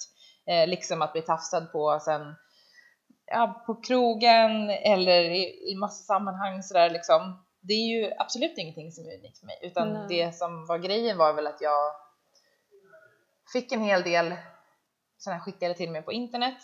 [0.67, 2.35] liksom att bli tafsad på sen
[3.33, 7.45] ja, på krogen eller i, i massa sammanhang sådär liksom.
[7.61, 10.05] Det är ju absolut ingenting som är unikt för mig utan Nej.
[10.09, 11.91] det som var grejen var väl att jag
[13.53, 14.33] fick en hel del
[15.17, 16.57] sådana skickade till mig på internet.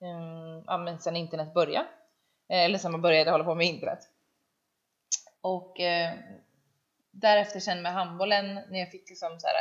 [0.00, 1.88] Um, ja, men sen internet började.
[2.48, 3.98] Eh, eller sen man började hålla på med internet.
[5.40, 6.14] Och eh,
[7.10, 9.56] därefter sen med handbollen när jag fick liksom så här,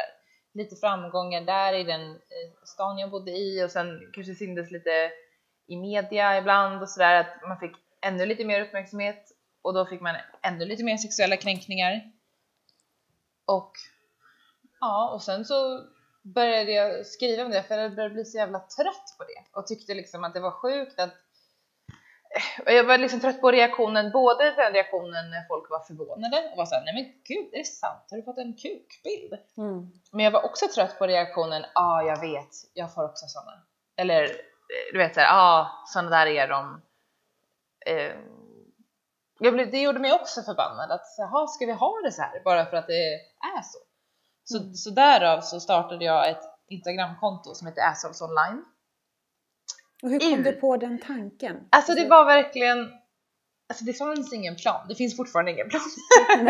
[0.54, 5.12] lite framgångar där i den eh, stan jag bodde i och sen kanske syntes lite
[5.70, 10.02] i media ibland och sådär att man fick ännu lite mer uppmärksamhet och då fick
[10.02, 12.02] man ännu lite mer sexuella kränkningar.
[13.46, 13.72] Och
[14.80, 15.84] ja, och sen så
[16.22, 19.68] började jag skriva om det för jag började bli så jävla trött på det och
[19.68, 21.14] tyckte liksom att det var sjukt att
[22.66, 26.66] jag var liksom trött på reaktionen, både den reaktionen när folk var förvånade och var
[26.66, 28.08] såhär, nej men gud, är det sant?
[28.10, 29.34] Har du fått en kukbild?
[29.58, 29.92] Mm.
[30.12, 33.62] Men jag var också trött på reaktionen, ja ah, jag vet, jag får också sådana.
[33.96, 34.49] Eller
[34.92, 36.82] du vet såhär, ja ah, sådana där är de.
[37.86, 38.16] Eh,
[39.40, 42.44] jag blev, det gjorde mig också förbannad att jaha, ska vi ha det så här
[42.44, 43.14] bara för att det
[43.58, 43.80] är så?
[44.44, 44.74] Så, mm.
[44.74, 48.66] så därav så startade jag ett Instagramkonto som heter Assholes online.
[50.04, 50.44] Och hur kom In.
[50.44, 51.68] du på den tanken?
[51.70, 52.92] Alltså det var verkligen,
[53.70, 54.88] alltså det fanns ingen plan.
[54.88, 55.82] Det finns fortfarande ingen plan.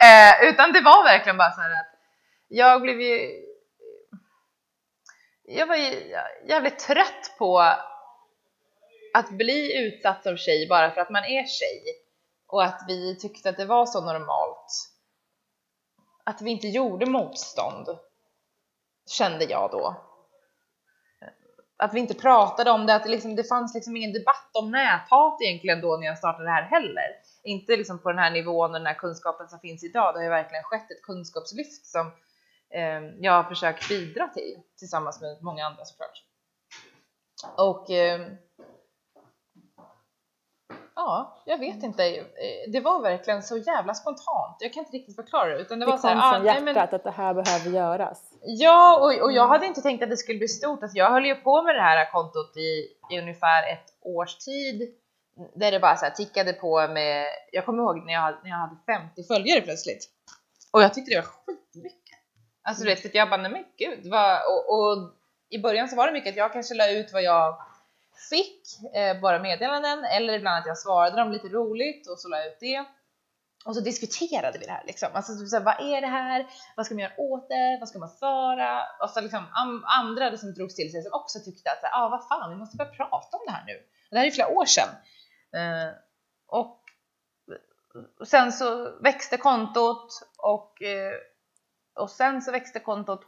[0.00, 2.00] eh, utan det var verkligen bara så att
[2.48, 3.49] jag blev ju
[5.50, 5.76] jag var
[6.44, 7.58] jävligt trött på
[9.14, 11.82] att bli utsatt som tjej bara för att man är tjej
[12.46, 14.66] och att vi tyckte att det var så normalt.
[16.24, 17.86] Att vi inte gjorde motstånd
[19.10, 19.96] kände jag då.
[21.76, 24.70] Att vi inte pratade om det, att det, liksom, det fanns liksom ingen debatt om
[24.70, 27.08] näthat egentligen då när jag startade det här heller.
[27.42, 30.14] Inte liksom på den här nivån och den här kunskapen som finns idag.
[30.14, 32.12] Det har ju verkligen skett ett kunskapslyft som
[32.70, 36.24] Ehm, jag har försökt bidra till tillsammans med många andra såklart.
[37.56, 38.36] Och ehm,
[40.94, 42.16] ja, jag vet inte.
[42.16, 42.24] Eh,
[42.72, 44.56] det var verkligen så jävla spontant.
[44.60, 45.60] Jag kan inte riktigt förklara det.
[45.60, 47.70] Utan det, det var kom så här, från ah, hjärtat men, att det här behöver
[47.70, 48.32] göras.
[48.42, 50.82] Ja, och, och jag hade inte tänkt att det skulle bli stort.
[50.82, 54.94] Alltså, jag höll ju på med det här kontot i, i ungefär ett års tid.
[55.54, 58.56] Där det bara så här tickade på med, jag kommer ihåg när jag, när jag
[58.56, 60.08] hade 50 följare plötsligt.
[60.72, 61.99] Och jag tyckte det var skitmycket.
[62.62, 65.14] Alltså du vet, för jag bara, nej men gud, vad, och, och,
[65.48, 67.58] i början så var det mycket att jag kanske la ut vad jag
[68.30, 68.62] fick,
[68.94, 72.46] eh, bara meddelanden, eller ibland att jag svarade dem lite roligt och så la jag
[72.46, 72.84] ut det.
[73.64, 75.08] Och så diskuterade vi det här liksom.
[75.12, 76.46] Alltså så här, vad är det här?
[76.76, 77.76] Vad ska man göra åt det?
[77.80, 78.82] Vad ska man svara?
[79.00, 79.46] Och så liksom
[79.84, 82.76] andra som drogs till sig som också tyckte att, ja ah, vad fan, vi måste
[82.76, 83.82] börja prata om det här nu.
[84.10, 84.88] Det här är flera år sedan.
[85.54, 85.92] Eh,
[86.46, 86.80] och
[88.26, 91.12] sen så växte kontot och eh,
[92.00, 93.20] och sen så växte kontot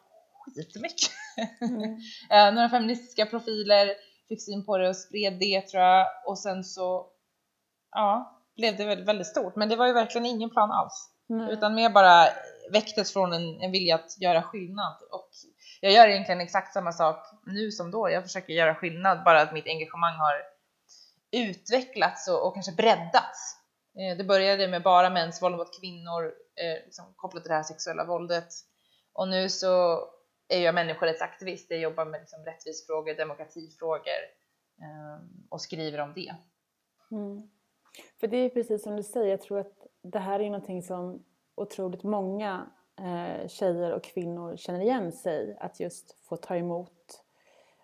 [0.44, 1.11] skitmycket.
[1.61, 1.98] Mm.
[2.30, 3.88] Eh, några feministiska profiler,
[4.28, 7.06] fick syn på det och spred det tror jag och sen så
[7.90, 9.56] ja, blev det väldigt, väldigt stort.
[9.56, 11.11] Men det var ju verkligen ingen plan alls.
[11.30, 11.48] Mm.
[11.48, 12.28] Utan mer bara
[12.72, 14.96] väcktes från en, en vilja att göra skillnad.
[15.11, 15.28] Och
[15.80, 18.11] jag gör egentligen exakt samma sak nu som då.
[18.11, 20.35] Jag försöker göra skillnad, bara att mitt engagemang har
[21.32, 23.62] utvecklats och, och kanske breddats.
[23.98, 26.24] Eh, det började med bara mäns våld mot kvinnor
[26.57, 28.48] eh, liksom kopplat till det här sexuella våldet.
[29.12, 30.05] Och nu så
[30.48, 31.70] är jag människorättsaktivist.
[31.70, 34.22] Jag jobbar med liksom rättvisefrågor, demokratifrågor
[34.81, 36.35] eh, och skriver om det.
[37.11, 37.50] Mm.
[38.20, 41.24] För det är precis som du säger, jag tror att det här är någonting som
[41.55, 47.22] otroligt många eh, tjejer och kvinnor känner igen sig att just få ta emot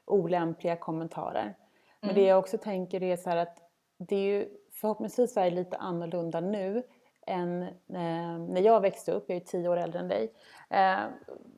[0.05, 1.57] olämpliga kommentarer.
[2.01, 2.23] Men mm.
[2.23, 3.59] det jag också tänker är så att
[3.99, 4.49] det är ju
[4.81, 6.83] förhoppningsvis är lite annorlunda nu
[7.27, 10.33] än eh, när jag växte upp, jag är tio år äldre än dig.
[10.71, 11.01] Eh,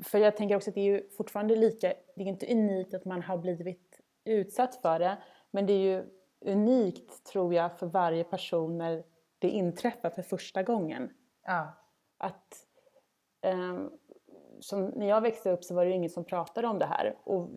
[0.02, 3.04] för jag tänker också att det är ju fortfarande lika, det är inte unikt att
[3.04, 5.18] man har blivit utsatt för det,
[5.50, 6.04] men det är ju
[6.40, 9.04] unikt tror jag för varje person när
[9.38, 11.10] det inträffar för första gången.
[11.44, 11.68] Ja.
[12.18, 12.66] Att,
[13.40, 13.78] eh,
[14.60, 17.16] som när jag växte upp så var det ju ingen som pratade om det här
[17.24, 17.48] och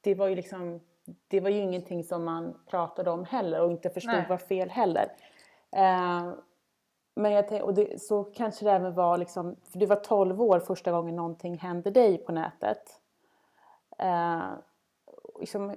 [0.00, 0.80] det var ju liksom
[1.28, 4.26] det var ju ingenting som man pratade om heller och inte förstod Nej.
[4.28, 5.12] var fel heller.
[5.72, 6.32] Eh,
[7.14, 10.42] men jag tänkte, och det, så kanske det även var liksom, för du var 12
[10.42, 13.00] år första gången någonting hände dig på nätet.
[13.98, 14.52] Eh,
[15.40, 15.74] liksom,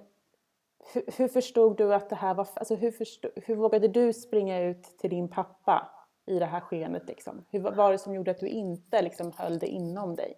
[0.94, 4.62] hur, hur, förstod du att det här var, alltså hur, förstod, hur vågade du springa
[4.62, 5.92] ut till din pappa
[6.26, 7.46] i det här skenet liksom?
[7.50, 10.38] Hur var det som gjorde att du inte liksom höll det inom dig?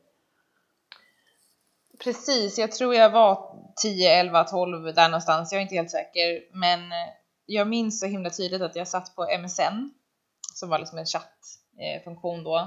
[2.04, 5.52] Precis, jag tror jag var 10, 11, 12 där någonstans.
[5.52, 6.80] Jag är inte helt säker, men
[7.46, 9.90] jag minns så himla tydligt att jag satt på MSN
[10.54, 12.58] som var liksom en chattfunktion då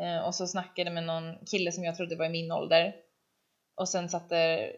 [0.00, 2.94] eh, och så snackade med någon kille som jag trodde var i min ålder
[3.74, 4.72] och sen satte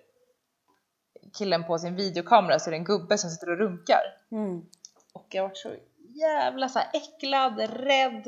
[1.39, 4.03] killen på sin videokamera så är det en gubbe som sitter och runkar.
[4.33, 4.67] Mm.
[5.13, 8.27] Och jag var så jävla så här äcklad, rädd.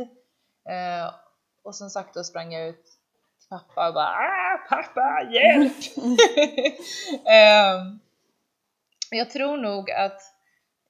[0.68, 1.14] Eh,
[1.62, 2.98] och som sagt då sprang jag ut
[3.52, 5.72] pappa och bara ah, pappa hjälp!
[7.26, 7.96] eh,
[9.10, 10.20] jag tror nog att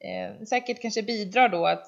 [0.01, 1.87] eh, säkert kanske bidrar då att,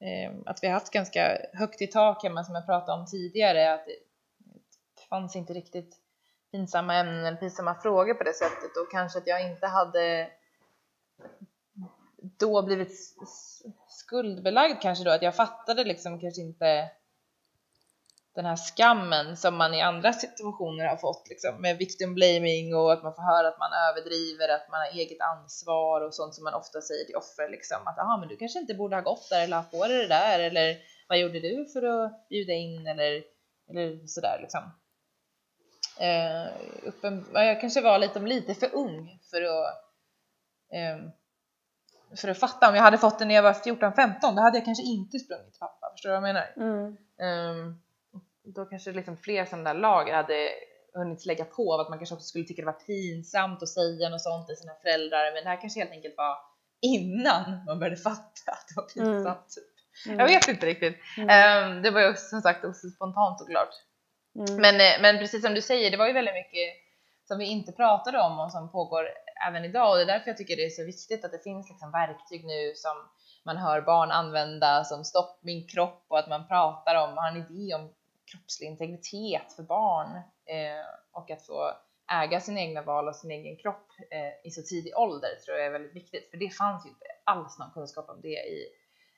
[0.00, 3.74] eh, att vi har haft ganska högt i tak hemma som jag pratade om tidigare.
[3.74, 3.86] Att
[4.96, 5.96] det fanns inte riktigt
[6.52, 10.30] pinsamma ämnen eller pinsamma frågor på det sättet och kanske att jag inte hade
[12.22, 12.92] då blivit
[13.88, 16.90] skuldbelagd kanske då att jag fattade liksom kanske inte
[18.34, 22.92] den här skammen som man i andra situationer har fått liksom med victim blaming och
[22.92, 26.44] att man får höra att man överdriver, att man har eget ansvar och sånt som
[26.44, 29.30] man ofta säger till offer liksom att aha, men du kanske inte borde ha gått
[29.30, 30.76] där eller haft på dig det där eller
[31.08, 33.22] vad gjorde du för att bjuda in eller
[33.70, 34.62] eller sådär liksom.
[36.00, 36.52] Eh,
[36.88, 39.74] uppen, jag kanske var lite, lite för ung för att
[40.72, 41.10] eh,
[42.16, 42.68] för att fatta.
[42.68, 45.52] Om jag hade fått det när jag var 14-15 då hade jag kanske inte sprungit
[45.52, 45.90] till pappa.
[45.92, 46.52] Förstår du vad jag menar?
[46.56, 46.96] Mm.
[47.20, 47.74] Eh,
[48.54, 50.48] då kanske liksom fler sådana där lager hade
[50.94, 54.08] hunnit lägga på av att man kanske också skulle tycka det var pinsamt att säga
[54.08, 55.32] något sånt till sina föräldrar.
[55.34, 56.36] Men det här kanske helt enkelt var
[56.80, 59.54] innan man började fatta att det var pinsamt.
[59.56, 59.68] Mm.
[60.06, 60.18] Mm.
[60.18, 60.96] Jag vet inte riktigt.
[61.18, 63.74] Um, det var ju som sagt också spontant såklart.
[64.38, 64.60] Mm.
[64.60, 66.68] Men, eh, men precis som du säger, det var ju väldigt mycket
[67.28, 69.08] som vi inte pratade om och som pågår
[69.48, 71.68] även idag och det är därför jag tycker det är så viktigt att det finns
[71.68, 72.96] liksom verktyg nu som
[73.44, 77.36] man hör barn använda som stopp min kropp och att man pratar om, har en
[77.36, 77.90] idé om
[78.30, 81.72] kroppslig integritet för barn eh, och att få
[82.12, 85.66] äga sina egna val och sin egen kropp eh, i så tidig ålder tror jag
[85.66, 88.66] är väldigt viktigt för det fanns ju inte alls någon kunskap om det i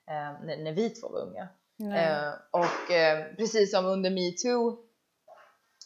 [0.07, 1.47] eh, när, när, vi två var unga.
[1.97, 4.91] Eh, och eh, precis som under metoo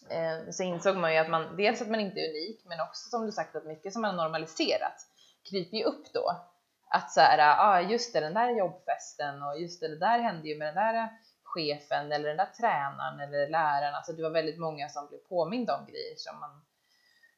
[0.10, 3.10] Eh, så insåg man ju att man dels att man inte är unik, men också
[3.10, 5.08] som du sagt att mycket som man har normaliserat
[5.50, 6.42] kryper ju upp då.
[6.90, 10.48] Att så här, ah, just det, den där jobbfesten och just det, det där hände
[10.48, 11.10] ju med den där
[11.56, 13.96] chefen eller den där tränaren eller läraren.
[13.96, 16.62] Alltså det var väldigt många som blev påminda om grejer som man,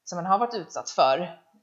[0.04, 1.20] som man har varit utsatt för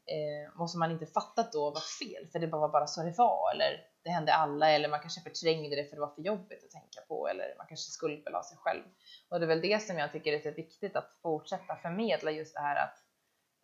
[0.06, 3.18] eh, och som man inte fattat då var fel, för det var bara så det
[3.18, 6.64] var eller det hände alla eller man kanske förträngde det för det var för jobbigt
[6.64, 8.82] att tänka på eller man kanske skuldbelade sig själv.
[9.28, 12.54] Och det är väl det som jag tycker är så viktigt att fortsätta förmedla just
[12.54, 12.96] det här att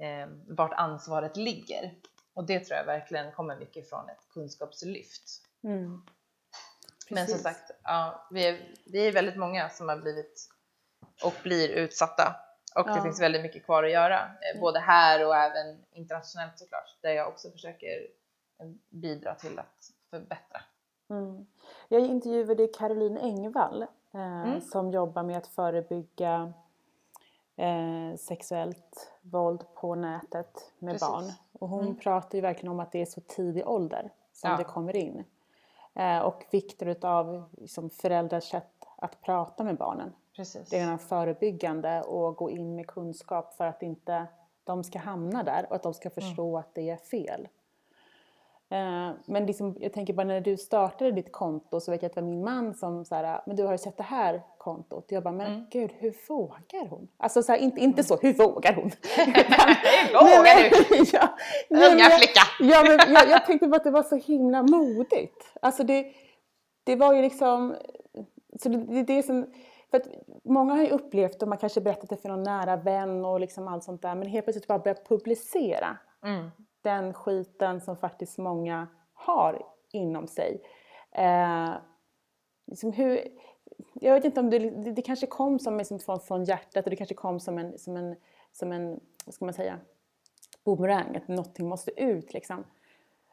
[0.02, 1.94] eh, vart ansvaret ligger.
[2.34, 5.42] Och det tror jag verkligen kommer mycket från ett kunskapslyft.
[5.64, 6.02] Mm.
[7.10, 10.48] Men som sagt, ja, vi är, vi är väldigt många som har blivit
[11.24, 12.36] och blir utsatta
[12.74, 12.94] och ja.
[12.94, 17.10] det finns väldigt mycket kvar att göra, eh, både här och även internationellt såklart, där
[17.10, 18.06] jag också försöker
[18.60, 20.60] eh, bidra till att förbättra.
[21.10, 21.46] Mm.
[21.88, 23.82] Jag intervjuade Caroline Engvall
[24.14, 24.60] eh, mm.
[24.60, 26.52] som jobbar med att förebygga
[27.56, 31.08] eh, sexuellt våld på nätet med Precis.
[31.08, 31.32] barn.
[31.52, 31.96] Och hon mm.
[31.96, 34.56] pratar ju verkligen om att det är så tidig ålder som ja.
[34.56, 35.24] det kommer in.
[36.00, 40.12] Eh, och vikten utav liksom, föräldrars sätt att prata med barnen.
[40.36, 40.72] Precis.
[40.72, 44.26] Redan förebyggande och gå in med kunskap för att inte
[44.64, 46.14] de ska hamna där och att de ska mm.
[46.14, 46.60] förstå mm.
[46.60, 47.48] att det är fel.
[48.72, 52.14] Eh, men liksom, jag tänker bara när du startade ditt konto så vet jag att
[52.14, 55.06] det var min man som sa men du har sett det här kontot.
[55.08, 55.66] Jag bara, men mm.
[55.70, 57.08] gud hur vågar hon?
[57.16, 58.90] Alltså så här, inte, inte så, hur vågar hon?
[59.16, 61.10] hur vågar du?
[61.12, 61.28] ja,
[61.92, 62.40] Unga flicka!
[62.60, 65.52] ja, men jag, jag tänkte bara att det var så himla modigt.
[65.62, 66.12] Alltså det,
[66.84, 67.76] det var ju liksom,
[68.62, 69.46] så det, det, det som,
[69.90, 70.06] för att
[70.44, 73.68] många har ju upplevt, och man kanske berättat det för någon nära vän och liksom
[73.68, 75.96] allt sånt där, men helt plötsligt bara börja publicera.
[76.24, 76.50] Mm
[76.82, 79.62] den skiten som faktiskt många har
[79.92, 80.62] inom sig.
[81.12, 81.74] Eh,
[82.66, 83.20] liksom hur,
[83.94, 86.90] jag vet inte om det, det, det kanske kom som liksom från, från hjärtat och
[86.90, 88.16] det kanske kom som en, som en,
[88.52, 89.78] som en vad ska man säga,
[90.64, 92.64] boomerang, att någonting måste ut liksom.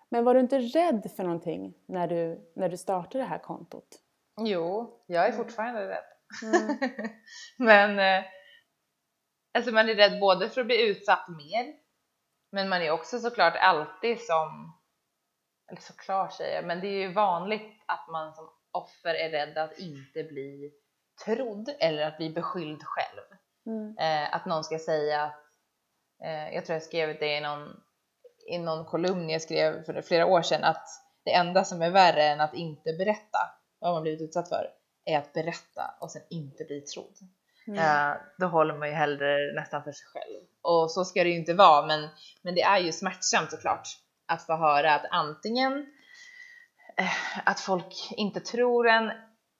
[0.09, 4.01] Men var du inte rädd för någonting när du, när du startade det här kontot?
[4.39, 6.03] Jo, jag är fortfarande rädd.
[6.43, 6.77] Mm.
[7.57, 8.25] Men eh,
[9.53, 11.73] alltså man är rädd både för att bli utsatt mer
[12.49, 14.77] men man är också såklart alltid som,
[15.71, 19.57] eller såklart säger jag, men det är ju vanligt att man som offer är rädd
[19.57, 20.71] att inte bli
[21.25, 23.23] trodd eller att bli beskylld själv.
[23.65, 23.97] Mm.
[23.97, 25.43] Eh, att någon ska säga att,
[26.23, 27.81] eh, jag tror jag skrev det i någon,
[28.47, 30.87] i någon kolumn jag skrev för flera år sedan, att
[31.23, 33.39] det enda som är värre än att inte berätta
[33.79, 34.69] vad man blivit utsatt för
[35.05, 37.17] är att berätta och sen inte bli trodd.
[37.67, 38.17] Mm.
[38.37, 40.45] Då håller man ju hellre nästan för sig själv.
[40.61, 42.09] Och så ska det ju inte vara, men,
[42.41, 43.87] men det är ju smärtsamt såklart
[44.25, 45.85] att få höra att antingen
[46.97, 49.11] eh, att folk inte tror en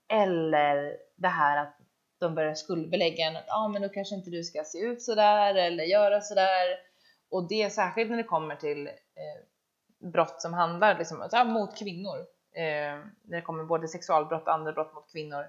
[0.09, 1.77] eller det här att
[2.19, 5.55] de börjar skuldbelägga en att ah, men då kanske inte du ska se ut sådär
[5.55, 6.79] eller göra sådär.
[7.31, 12.17] Och det särskilt när det kommer till eh, brott som handlar liksom, alltså, mot kvinnor.
[12.55, 15.45] Eh, när det kommer både sexualbrott och andra brott mot kvinnor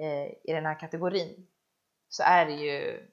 [0.00, 1.46] eh, i den här kategorin
[2.10, 3.06] så är det ju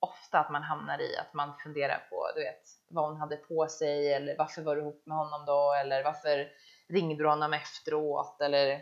[0.00, 3.66] ofta att man hamnar i att man funderar på, du vet, vad hon hade på
[3.68, 6.48] sig eller varför var du ihop med honom då eller varför
[6.88, 8.80] ringde du honom efteråt eller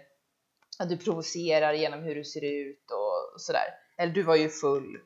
[0.79, 3.75] att du provocerar genom hur du ser ut och sådär.
[3.99, 4.99] Eller du var ju full.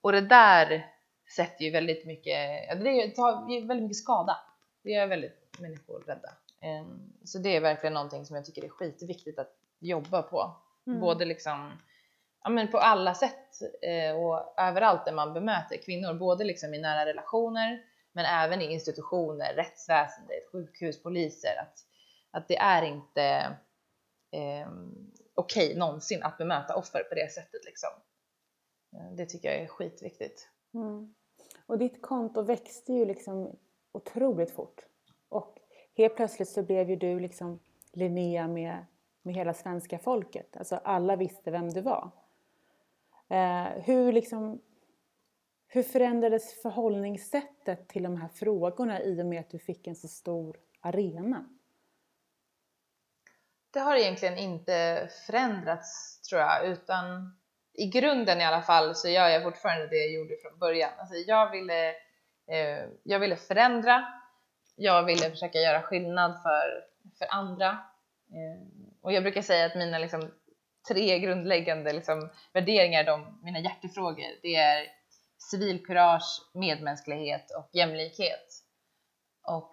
[0.00, 0.86] Och det där
[1.36, 2.36] sätter ju väldigt mycket,
[2.82, 4.36] det tar väldigt mycket skada.
[4.82, 6.28] Det gör väldigt människor rädda.
[6.60, 10.56] Ehm, så det är verkligen någonting som jag tycker är skitviktigt att jobba på.
[10.86, 11.00] Mm.
[11.00, 11.72] Både liksom
[12.48, 16.78] ja, men på alla sätt eh, och överallt där man bemöter kvinnor, både liksom i
[16.78, 17.82] nära relationer
[18.12, 21.60] men även i institutioner, rättsväsendet, sjukhus, poliser.
[21.60, 21.78] Att,
[22.30, 23.22] att det är inte
[24.32, 24.68] eh,
[25.34, 27.64] okej okay, någonsin att bemöta offer på det sättet.
[27.64, 27.90] Liksom.
[28.96, 30.48] Eh, det tycker jag är skitviktigt.
[30.74, 31.14] Mm.
[31.66, 33.58] Och ditt konto växte ju liksom
[33.92, 34.80] otroligt fort.
[35.28, 35.58] Och
[35.96, 37.60] helt plötsligt så blev ju du liksom
[37.92, 38.86] Linnea med,
[39.22, 40.56] med hela svenska folket.
[40.56, 42.10] Alltså alla visste vem du var.
[43.30, 44.62] Eh, hur, liksom,
[45.68, 50.08] hur förändrades förhållningssättet till de här frågorna i och med att du fick en så
[50.08, 51.48] stor arena?
[53.70, 57.38] Det har egentligen inte förändrats tror jag, utan
[57.74, 60.90] i grunden i alla fall så gör jag fortfarande det jag gjorde från början.
[60.98, 61.88] Alltså jag, ville,
[62.50, 64.04] eh, jag ville förändra,
[64.76, 66.84] jag ville försöka göra skillnad för,
[67.18, 67.68] för andra.
[68.30, 68.66] Eh,
[69.00, 70.30] och jag brukar säga att mina liksom,
[70.88, 74.86] tre grundläggande liksom, värderingar, de, mina hjärtefrågor, det är
[75.50, 78.64] civilkurage, medmänsklighet och jämlikhet.
[79.42, 79.70] Och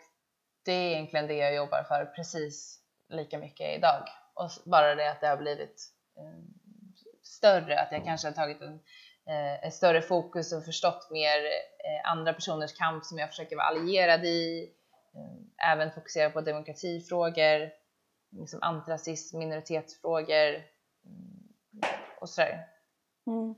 [0.65, 4.03] det är egentligen det jag jobbar för precis lika mycket idag.
[4.33, 6.43] Och bara det att det har blivit eh,
[7.23, 8.79] större, att jag kanske har tagit en,
[9.29, 13.67] eh, ett större fokus och förstått mer eh, andra personers kamp som jag försöker vara
[13.67, 14.69] allierad i.
[15.15, 17.71] Eh, även fokusera på demokratifrågor,
[18.31, 20.74] liksom antirasism, minoritetsfrågor,
[22.19, 22.67] och sådär.
[23.27, 23.55] Mm.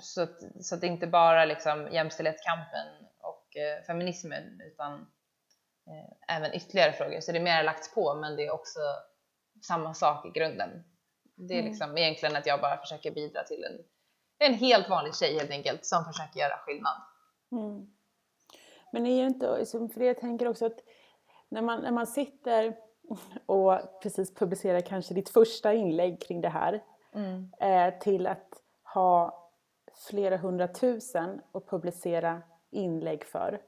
[0.00, 2.86] Så, att, så att det inte bara liksom jämställdhetskampen
[3.18, 4.94] och eh, feminismen utan
[5.86, 7.20] eh, även ytterligare frågor.
[7.20, 8.80] Så det är mer lagts på men det är också
[9.62, 10.84] samma sak i grunden.
[11.34, 11.70] Det är mm.
[11.70, 13.84] liksom egentligen att jag bara försöker bidra till en,
[14.48, 17.02] en helt vanlig tjej helt enkelt som försöker göra skillnad.
[17.52, 17.94] Mm.
[18.92, 20.78] Men är det inte, för jag tänker också att
[21.48, 22.76] när man, när man sitter
[23.46, 26.82] och precis publicerar kanske ditt första inlägg kring det här
[27.14, 27.52] mm.
[27.60, 28.48] eh, till att
[28.94, 29.38] ha
[30.08, 33.60] flera hundratusen och publicera inlägg för.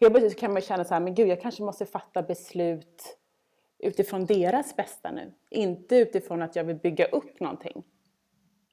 [0.00, 3.18] Helt plötsligt kan man känna så här, men gud jag kanske måste fatta beslut
[3.78, 5.32] utifrån deras bästa nu.
[5.50, 7.84] Inte utifrån att jag vill bygga upp någonting.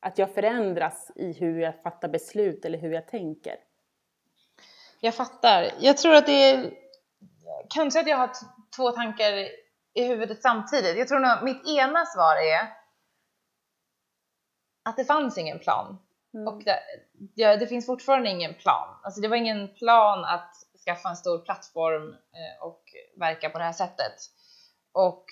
[0.04, 3.56] att jag förändras i hur jag fattar beslut eller hur jag tänker.
[5.00, 5.72] Jag fattar.
[5.80, 6.74] Jag tror att det är
[7.70, 8.30] kanske att jag har
[8.76, 9.34] två tankar
[9.94, 10.98] i huvudet samtidigt.
[10.98, 12.74] Jag tror nog mitt ena svar är
[14.90, 15.98] att det fanns ingen plan.
[16.34, 16.48] Mm.
[16.48, 16.80] Och det,
[17.36, 19.00] ja, det, finns fortfarande ingen plan.
[19.04, 20.54] Alltså det var ingen plan att
[20.86, 22.84] skaffa en stor plattform eh, och
[23.20, 24.16] verka på det här sättet.
[24.92, 25.26] Och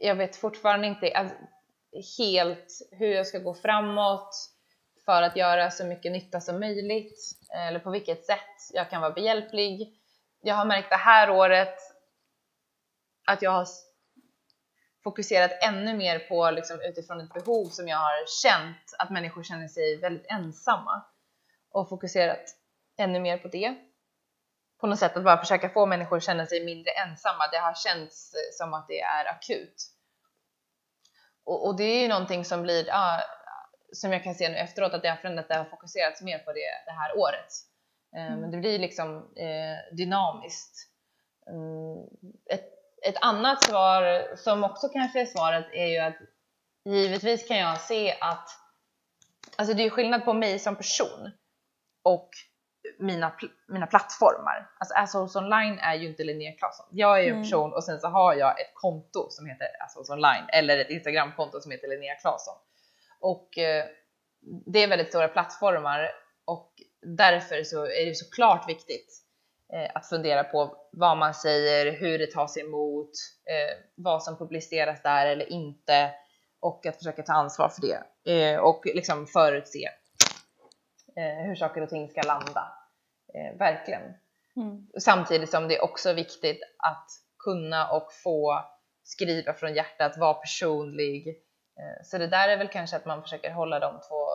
[0.00, 1.36] jag vet fortfarande inte alltså,
[2.18, 4.34] helt hur jag ska gå framåt
[5.04, 7.18] för att göra så mycket nytta som möjligt
[7.54, 10.00] eller på vilket sätt jag kan vara behjälplig.
[10.42, 11.76] Jag har märkt det här året
[13.26, 13.66] att jag har
[15.04, 19.68] fokuserat ännu mer på liksom, utifrån ett behov som jag har känt att människor känner
[19.68, 21.04] sig väldigt ensamma
[21.70, 22.56] och fokuserat
[22.98, 23.74] ännu mer på det.
[24.80, 27.48] På något sätt att bara försöka få människor att känna sig mindre ensamma.
[27.52, 29.74] Det har känts som att det är akut.
[31.44, 33.20] Och, och det är ju någonting som blir, ah,
[33.92, 36.52] som jag kan se nu efteråt att det har förändrat, det har fokuserats mer på
[36.52, 37.52] det det här året.
[38.16, 38.40] Eh, mm.
[38.40, 40.76] Men det blir liksom eh, dynamiskt.
[41.46, 42.06] Mm,
[42.50, 46.16] ett, ett annat svar som också kanske är svaret är ju att
[46.84, 48.48] givetvis kan jag se att
[49.56, 51.30] alltså det är skillnad på mig som person
[52.02, 52.30] och
[52.98, 53.32] mina,
[53.68, 54.70] mina plattformar.
[54.78, 56.86] Alltså Assholes online är ju inte Linnea Claesson.
[56.90, 57.42] Jag är ju en mm.
[57.42, 61.60] person och sen så har jag ett konto som heter Assholes online eller ett Instagramkonto
[61.60, 62.56] som heter Linnea Claesson.
[63.20, 63.84] Och eh,
[64.66, 66.10] det är väldigt stora plattformar
[66.44, 66.72] och
[67.02, 69.22] därför så är det såklart viktigt
[69.94, 73.10] att fundera på vad man säger, hur det tas emot,
[73.50, 76.10] eh, vad som publiceras där eller inte
[76.60, 79.88] och att försöka ta ansvar för det eh, och liksom förutse
[81.16, 82.72] eh, hur saker och ting ska landa.
[83.34, 84.02] Eh, verkligen.
[84.56, 84.86] Mm.
[85.00, 87.06] Samtidigt som det är också viktigt att
[87.44, 88.64] kunna och få
[89.02, 91.28] skriva från hjärtat, vara personlig.
[91.80, 94.26] Eh, så det där är väl kanske att man försöker hålla de två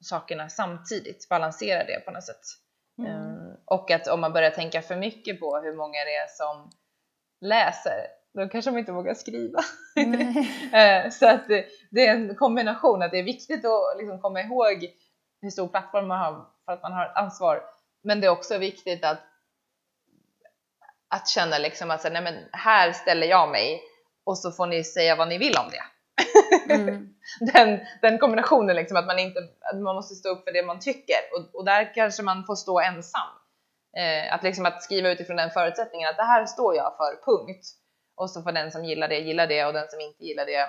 [0.00, 2.44] sakerna samtidigt, balansera det på något sätt.
[2.98, 3.43] Mm.
[3.74, 6.70] Och att om man börjar tänka för mycket på hur många det är som
[7.40, 9.58] läser, då kanske de inte vågar skriva.
[9.98, 11.48] uh, så att
[11.90, 14.90] det, är en kombination, att det är viktigt att liksom komma ihåg
[15.42, 17.62] hur stor plattform man har för att man har ett ansvar.
[18.02, 19.20] Men det är också viktigt att,
[21.08, 23.82] att känna liksom att nej men här ställer jag mig
[24.24, 25.82] och så får ni säga vad ni vill om det.
[26.74, 27.14] Mm.
[27.52, 30.80] den, den kombinationen liksom att man inte, att man måste stå upp för det man
[30.80, 33.43] tycker och, och där kanske man får stå ensam.
[33.96, 37.66] Eh, att liksom att skriva utifrån den förutsättningen att det här står jag för, punkt.
[38.16, 40.68] Och så får den som gillar det gilla det och den som inte gillar det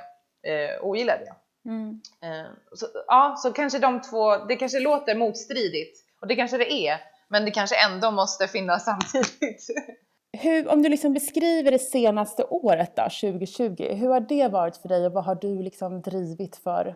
[0.51, 1.36] eh, ogilla det.
[1.69, 2.01] Mm.
[2.23, 6.73] Eh, så, ja, så kanske de två, det kanske låter motstridigt och det kanske det
[6.73, 6.97] är,
[7.28, 9.67] men det kanske ändå måste finnas samtidigt.
[10.38, 14.89] Hur, om du liksom beskriver det senaste året då, 2020, hur har det varit för
[14.89, 16.95] dig och vad har du liksom drivit för,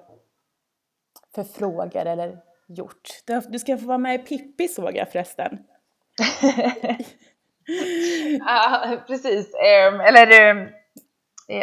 [1.36, 3.10] för frågor eller gjort?
[3.50, 5.58] Du ska få vara med i Pippi såg jag förresten.
[8.40, 9.48] ja, precis.
[9.48, 10.70] Um, eller um,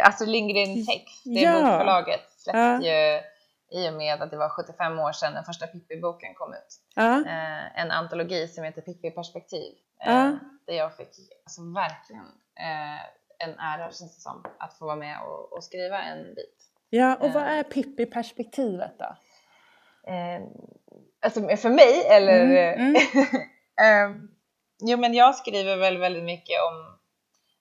[0.02, 1.52] Astrid Lindgren Text, det ja.
[1.52, 2.82] bokförlaget, släppte ja.
[2.82, 3.20] ju
[3.70, 6.80] i och med att det var 75 år sedan den första Pippi-boken kom ut.
[6.94, 7.18] Ja.
[7.18, 9.74] Uh, en antologi som heter Pippi perspektiv.
[10.06, 10.34] Uh,
[10.66, 11.10] där jag fick
[11.44, 12.26] alltså, verkligen
[12.60, 13.00] uh,
[13.38, 16.62] en ära känns det som att få vara med och, och skriva en bit.
[16.90, 19.16] Ja, och vad är Pippi-perspektivet då?
[21.20, 22.42] alltså för mig eller?
[22.42, 22.96] Mm,
[23.76, 24.28] mm.
[24.80, 26.98] jo men jag skriver väl väldigt mycket om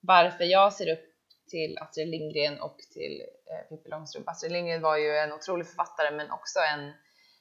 [0.00, 1.04] varför jag ser upp
[1.50, 4.28] till Astrid Lindgren och till eh, Pippi Långstrump.
[4.28, 6.92] Astrid Lindgren var ju en otrolig författare men också en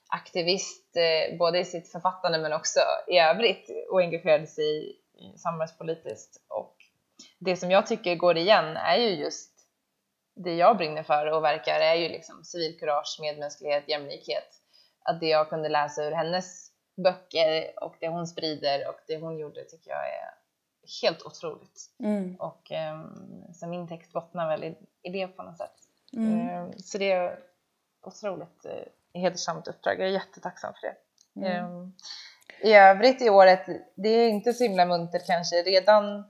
[0.07, 4.99] aktivist eh, både i sitt författande men också i övrigt och engagerade sig
[5.38, 6.41] samhällspolitiskt.
[6.47, 6.76] Och
[7.39, 9.51] det som jag tycker går igen är ju just
[10.36, 14.61] det jag brinner för och verkar är ju liksom civilkurage, medmänsklighet, jämlikhet.
[15.03, 19.38] Att det jag kunde läsa ur hennes böcker och det hon sprider och det hon
[19.38, 20.34] gjorde tycker jag är
[21.02, 21.89] helt otroligt.
[22.00, 22.36] Mm.
[22.36, 25.76] Och um, så min text bottnar väl i, i det på något sätt.
[26.14, 26.64] Mm.
[26.64, 27.39] Um, så det är
[28.02, 30.00] otroligt uh, hedersamt uppdrag.
[30.00, 30.98] Jag är jättetacksam för det.
[31.48, 31.66] Mm.
[31.66, 31.96] Um,
[32.62, 33.66] I övrigt i året,
[33.96, 35.56] det är inte så himla muntert kanske.
[35.56, 36.24] Redan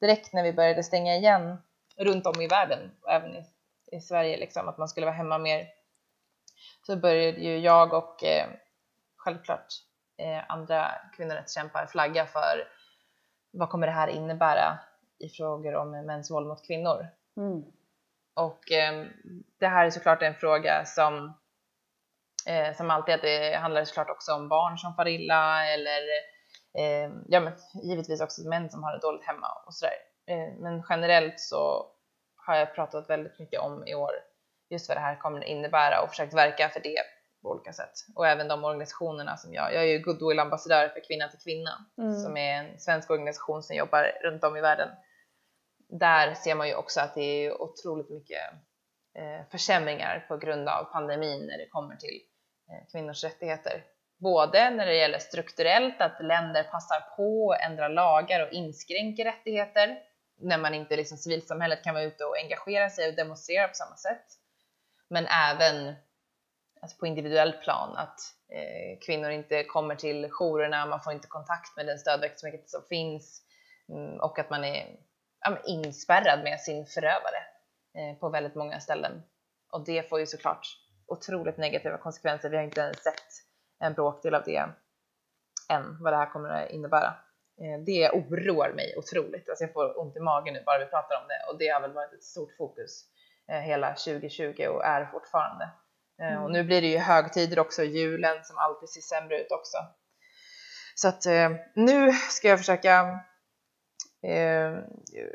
[0.00, 1.62] direkt när vi började stänga igen
[1.96, 3.44] runt om i världen och även i,
[3.92, 5.68] i Sverige, liksom, att man skulle vara hemma mer,
[6.86, 8.46] så började ju jag och eh,
[9.16, 9.66] självklart
[10.18, 12.68] eh, andra kvinnorättskämpar flagga för
[13.50, 14.78] vad kommer det här innebära
[15.18, 17.06] i frågor om mäns våld mot kvinnor?
[17.36, 17.64] Mm.
[18.34, 19.06] Och eh,
[19.60, 21.32] det här är såklart en fråga som
[22.46, 26.00] eh, som alltid att det handlar såklart också om barn som far illa eller
[26.78, 27.52] eh, ja, men
[27.82, 29.94] givetvis också män som har det dåligt hemma och sådär.
[30.26, 31.86] Eh, men generellt så
[32.36, 34.12] har jag pratat väldigt mycket om i år
[34.70, 37.02] just vad det här kommer innebära och försökt verka för det
[37.46, 37.92] på olika sätt.
[38.14, 42.14] Och även de organisationerna som jag, jag är ju goodwill-ambassadör för Kvinna till Kvinna mm.
[42.14, 44.88] som är en svensk organisation som jobbar runt om i världen.
[45.88, 48.42] Där ser man ju också att det är otroligt mycket
[49.14, 52.20] eh, försämringar på grund av pandemin när det kommer till
[52.70, 53.84] eh, kvinnors rättigheter.
[54.18, 59.98] Både när det gäller strukturellt, att länder passar på att ändra lagar och inskränker rättigheter
[60.40, 63.96] när man inte liksom civilsamhället kan vara ute och engagera sig och demonstrera på samma
[63.96, 64.24] sätt.
[65.08, 65.94] Men även
[66.80, 71.76] alltså på individuellt plan att eh, kvinnor inte kommer till jourerna, man får inte kontakt
[71.76, 73.42] med den stödverksamhet som finns
[73.88, 74.86] mm, och att man är
[75.40, 77.42] ja, inspärrad med sin förövare
[77.94, 79.22] eh, på väldigt många ställen.
[79.70, 80.66] Och det får ju såklart
[81.06, 82.50] otroligt negativa konsekvenser.
[82.50, 83.32] Vi har inte ens sett
[83.78, 84.68] en bråkdel av det
[85.68, 87.14] än, vad det här kommer att innebära.
[87.60, 89.48] Eh, det oroar mig otroligt.
[89.48, 91.80] Alltså jag får ont i magen nu bara vi pratar om det och det har
[91.80, 93.04] väl varit ett stort fokus
[93.48, 95.70] eh, hela 2020 och är fortfarande.
[96.20, 96.42] Eh, mm.
[96.42, 99.76] Och nu blir det ju högtider också, julen som alltid ser sämre ut också.
[100.94, 101.24] Så att
[101.74, 103.20] nu ska jag försöka
[104.22, 104.78] eh,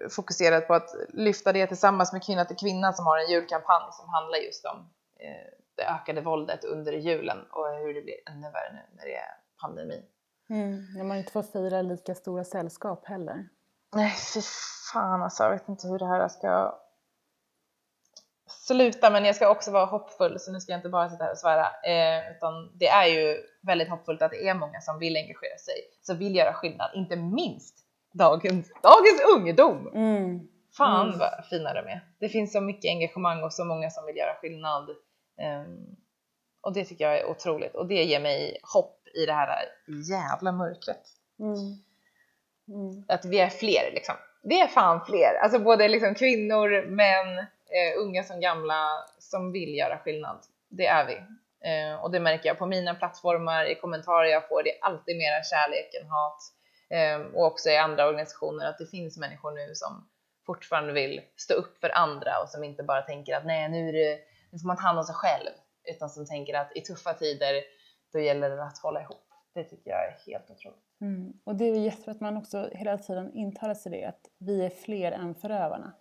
[0.10, 4.10] fokusera på att lyfta det tillsammans med Kvinna till Kvinna som har en julkampanj som
[4.10, 8.74] handlar just om eh, det ökade våldet under julen och hur det blir ännu värre
[8.74, 10.06] nu när det är pandemi.
[10.50, 13.50] Mm, när man inte får fira lika stora sällskap heller.
[13.96, 14.42] Nej, fy
[14.94, 15.44] fan alltså.
[15.44, 16.80] Jag vet inte hur det här ska
[18.74, 21.32] sluta, men jag ska också vara hoppfull, så nu ska jag inte bara sitta här
[21.32, 21.66] och svära.
[21.66, 25.76] Eh, utan det är ju väldigt hoppfullt att det är många som vill engagera sig,
[26.02, 27.76] som vill göra skillnad, inte minst
[28.14, 29.88] dagens, dagens ungdom.
[29.94, 30.48] Mm.
[30.78, 31.20] Fan mm.
[31.20, 32.02] vad fina de är.
[32.20, 34.90] Det finns så mycket engagemang och så många som vill göra skillnad.
[34.90, 35.96] Um,
[36.62, 39.50] och det tycker jag är otroligt och det ger mig hopp i det här
[40.10, 41.02] jävla mörkret.
[41.40, 41.56] Mm.
[42.68, 43.04] Mm.
[43.08, 44.16] Att vi är fler liksom.
[44.44, 49.76] Vi är fan fler, alltså både liksom kvinnor, män, eh, unga som gamla som vill
[49.76, 50.40] göra skillnad.
[50.70, 51.16] Det är vi.
[51.70, 55.18] Eh, och det märker jag på mina plattformar, i kommentarer jag får, det är alltid
[55.18, 56.42] mera kärlek än hat.
[56.90, 60.10] Eh, och också i andra organisationer att det finns människor nu som
[60.46, 63.94] fortfarande vill stå upp för andra och som inte bara tänker att nej, nu, är
[63.94, 64.20] det,
[64.52, 65.50] nu får man ta hand om sig själv,
[65.84, 67.64] utan som tänker att i tuffa tider
[68.14, 69.28] då gäller det att hålla ihop.
[69.54, 70.86] Det tycker jag är helt otroligt.
[71.02, 71.34] Mm.
[71.44, 74.70] Och det är jättebra att man också hela tiden intalar sig det, att vi är
[74.70, 75.94] fler än förövarna.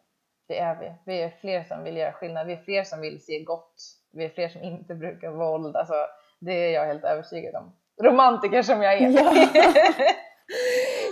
[0.51, 0.93] Det är vi.
[1.05, 2.47] Vi är fler som vill göra skillnad.
[2.47, 3.75] Vi är fler som vill se gott.
[4.13, 5.77] Vi är fler som inte brukar våld.
[5.77, 5.95] Alltså,
[6.41, 7.73] det är jag helt övertygad om.
[8.03, 9.11] Romantiker som jag är.
[9.11, 9.47] Ja.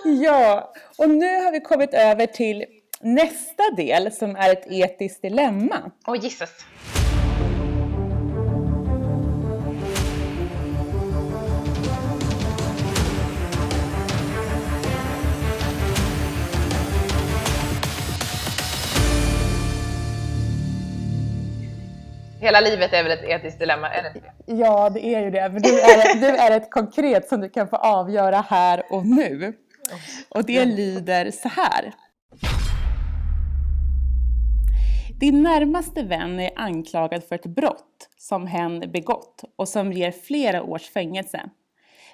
[0.25, 2.65] ja, och nu har vi kommit över till
[3.01, 5.91] nästa del som är ett etiskt dilemma.
[6.07, 6.51] Åh oh, Jesus!
[22.41, 25.49] Hela livet är väl ett etiskt dilemma, är det inte Ja, det är ju det.
[25.49, 29.53] Men du är, du är ett konkret som du kan få avgöra här och nu.
[30.29, 31.93] Och det lyder så här.
[35.21, 40.63] Din närmaste vän är anklagad för ett brott som hen begått och som ger flera
[40.63, 41.51] års fängelse.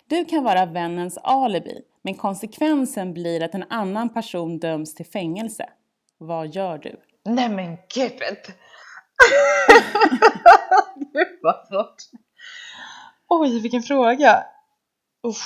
[0.09, 5.69] Du kan vara vännens alibi, men konsekvensen blir att en annan person döms till fängelse.
[6.19, 7.01] Vad gör du?
[7.25, 8.21] Nej men gud!
[11.13, 11.97] Gud vad svårt.
[13.29, 14.45] Oj, vilken fråga.
[15.23, 15.43] Uff.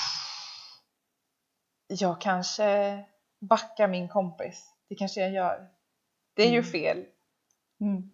[1.86, 3.04] Jag kanske
[3.40, 4.74] backar min kompis.
[4.88, 5.68] Det kanske jag gör.
[6.34, 6.56] Det är mm.
[6.56, 7.04] ju fel.
[7.80, 8.10] Mm.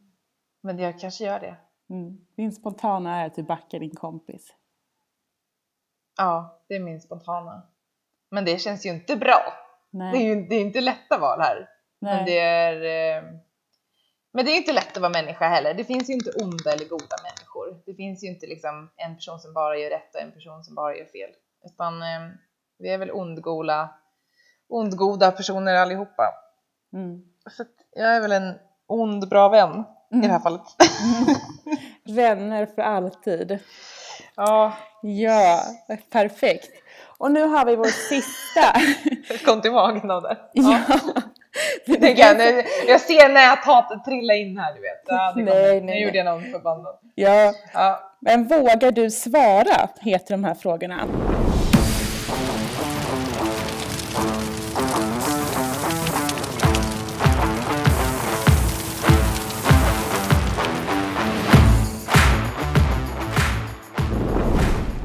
[0.62, 1.56] Men jag kanske gör det.
[1.90, 2.26] Mm.
[2.36, 4.54] Din spontana är att du backar din kompis.
[6.16, 7.62] Ja, det är min spontana.
[8.30, 9.52] Men det känns ju inte bra.
[9.90, 10.12] Nej.
[10.12, 11.68] Det är ju det är inte lätta val här.
[11.98, 12.16] Nej.
[12.16, 12.82] Men det är...
[13.16, 13.24] Eh,
[14.34, 15.74] men det är inte lätt att vara människa heller.
[15.74, 17.82] Det finns ju inte onda eller goda människor.
[17.86, 20.74] Det finns ju inte liksom en person som bara gör rätt och en person som
[20.74, 21.30] bara gör fel.
[21.64, 22.30] Utan eh,
[22.78, 23.88] vi är väl ondgoda,
[24.68, 26.34] ondgoda personer allihopa.
[26.92, 27.22] Mm.
[27.50, 28.54] Så jag är väl en
[28.86, 30.24] ond, bra vän mm.
[30.24, 30.42] i det här mm.
[30.42, 30.62] fallet.
[32.16, 33.58] Vänner för alltid.
[34.36, 34.72] Ja.
[35.02, 35.62] Ja,
[36.10, 36.70] perfekt.
[37.18, 38.72] Och nu har vi vår sista.
[39.44, 40.36] Kom till magen av det.
[40.52, 40.80] Ja.
[40.88, 41.22] ja.
[42.00, 42.36] Det kan,
[42.88, 45.02] jag ser näthatet trilla in här du vet.
[45.06, 46.98] Ja, nej, nej, nu gjorde jag någon förbannad.
[47.14, 47.52] Ja.
[47.74, 48.14] ja.
[48.20, 49.88] Men vågar du svara?
[50.00, 51.06] Heter de här frågorna.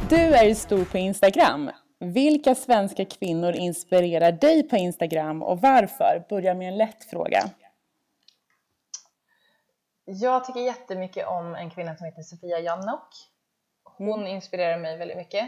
[0.09, 1.71] Du är ju stor på Instagram.
[1.99, 6.25] Vilka svenska kvinnor inspirerar dig på Instagram och varför?
[6.29, 7.49] Börja med en lätt fråga.
[10.05, 13.07] Jag tycker jättemycket om en kvinna som heter Sofia Jannok.
[13.83, 14.27] Hon mm.
[14.27, 15.43] inspirerar mig väldigt mycket.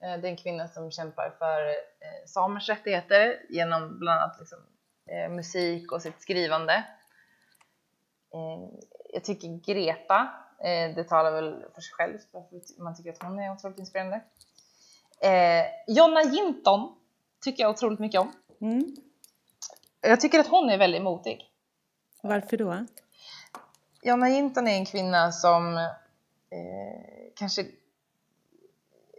[0.00, 4.58] Eh, det är en kvinna som kämpar för eh, samers rättigheter genom bland annat liksom,
[5.06, 6.84] eh, musik och sitt skrivande.
[9.12, 10.28] Jag tycker Greta,
[10.94, 12.18] det talar väl för sig själv,
[12.78, 14.20] man tycker att hon är otroligt inspirerande.
[15.86, 16.94] Jonna Jinton
[17.44, 18.32] tycker jag otroligt mycket om.
[18.60, 18.96] Mm.
[20.00, 21.50] Jag tycker att hon är väldigt modig.
[22.22, 22.86] Varför då?
[24.02, 27.64] Jonna Jinton är en kvinna som eh, kanske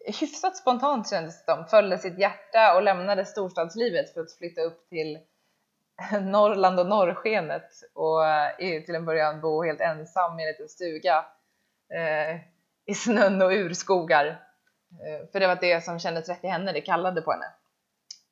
[0.05, 4.89] hyfsat spontant kändes det som, följde sitt hjärta och lämnade storstadslivet för att flytta upp
[4.89, 5.19] till
[6.21, 11.25] Norrland och norrskenet och eh, till en början bo helt ensam i en liten stuga
[11.93, 12.35] eh,
[12.85, 14.44] i snön och urskogar.
[15.01, 17.45] Eh, för det var det som kändes rätt i henne, det kallade på henne.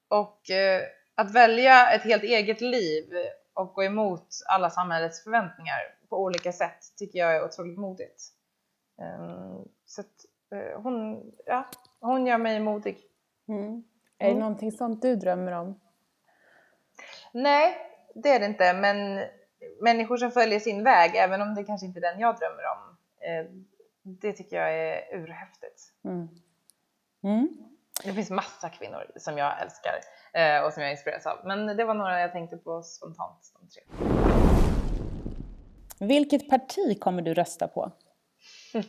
[0.07, 0.82] Och eh,
[1.16, 3.14] att välja ett helt eget liv
[3.53, 8.24] och gå emot alla samhällets förväntningar på olika sätt tycker jag är otroligt modigt.
[8.97, 12.97] Um, så att, uh, hon, ja, hon gör mig modig.
[13.47, 13.84] Mm.
[14.18, 14.39] Är det mm.
[14.39, 15.80] någonting sånt du drömmer om?
[17.32, 17.78] Nej,
[18.16, 19.26] det är det inte, men
[19.82, 22.97] människor som följer sin väg, även om det kanske inte är den jag drömmer om,
[23.20, 23.45] eh,
[24.01, 25.93] det tycker jag är urhäftigt.
[26.03, 26.30] Mm.
[27.24, 27.49] Mm.
[28.03, 29.99] Det finns massa kvinnor som jag älskar
[30.34, 33.69] eh, och som jag inspireras av, men det var några jag tänkte på spontant, de
[33.69, 33.84] tre.
[35.99, 37.91] Vilket parti kommer du rösta på?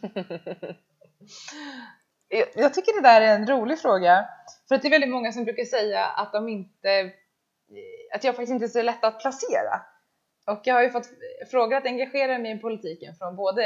[2.55, 4.29] jag tycker det där är en rolig fråga.
[4.69, 7.13] För att det är väldigt många som brukar säga att de inte
[8.15, 9.81] att jag faktiskt inte är så lätt att placera.
[10.47, 11.09] Och jag har ju fått
[11.51, 13.65] frågor att engagera mig i politiken från både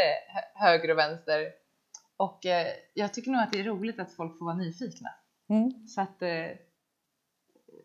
[0.55, 1.53] höger och vänster.
[2.19, 5.09] Och eh, jag tycker nog att det är roligt att folk får vara nyfikna.
[5.49, 5.89] Mm.
[5.89, 6.51] Så att eh,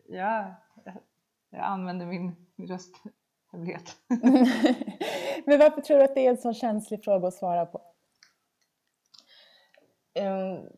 [0.07, 0.55] ja,
[1.49, 2.95] jag använder min röst
[3.51, 3.97] hemlighet.
[5.45, 7.81] Men varför tror du att det är en så känslig fråga att svara på?
[10.19, 10.69] Um,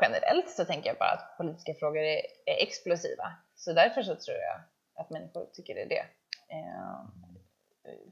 [0.00, 3.32] generellt så tänker jag bara att politiska frågor är, är, explosiva.
[3.54, 4.60] Så därför så tror jag
[4.94, 6.06] att människor tycker det är det.
[6.54, 7.38] Um,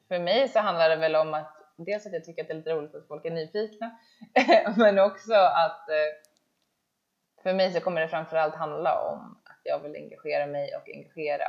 [0.08, 2.58] för mig så handlar det väl om att dels att jag tycker att det är
[2.58, 3.98] lite roligt att folk är nyfikna,
[4.76, 6.32] men också att uh,
[7.42, 11.46] för mig så kommer det framförallt handla om att jag vill engagera mig och engagera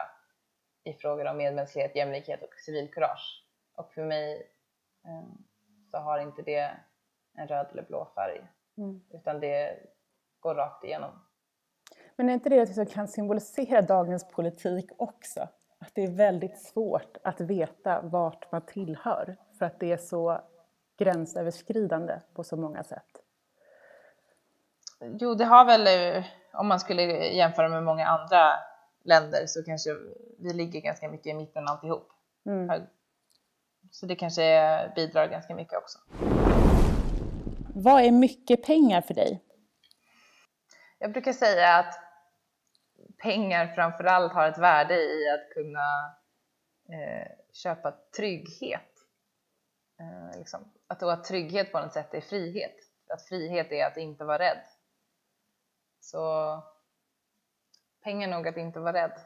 [0.83, 3.43] i frågor om medmänsklighet, jämlikhet och civilkurage.
[3.75, 4.51] Och för mig
[5.07, 5.45] um,
[5.91, 6.71] så har inte det
[7.37, 8.47] en röd eller blå färg,
[8.77, 9.01] mm.
[9.13, 9.79] utan det
[10.39, 11.25] går rakt igenom.
[12.15, 15.47] Men är inte det som kan symbolisera dagens politik också?
[15.79, 20.41] Att det är väldigt svårt att veta vart man tillhör för att det är så
[20.97, 23.21] gränsöverskridande på så många sätt.
[25.19, 26.23] Jo, det har väl,
[26.53, 28.53] om man skulle jämföra med många andra
[29.03, 29.89] länder så kanske
[30.39, 32.07] vi ligger ganska mycket i mitten alltihop.
[32.45, 32.81] Mm.
[33.91, 35.99] Så det kanske bidrar ganska mycket också.
[37.75, 39.43] Vad är mycket pengar för dig?
[40.99, 42.04] Jag brukar säga att
[43.17, 46.15] pengar framförallt har ett värde i att kunna
[46.89, 48.91] eh, köpa trygghet.
[49.99, 50.71] Eh, liksom.
[50.87, 52.75] Att då att trygghet på något sätt är frihet.
[53.09, 54.61] Att frihet är att inte vara rädd.
[55.99, 56.63] Så
[58.03, 59.19] pengar nog att inte vara rädd.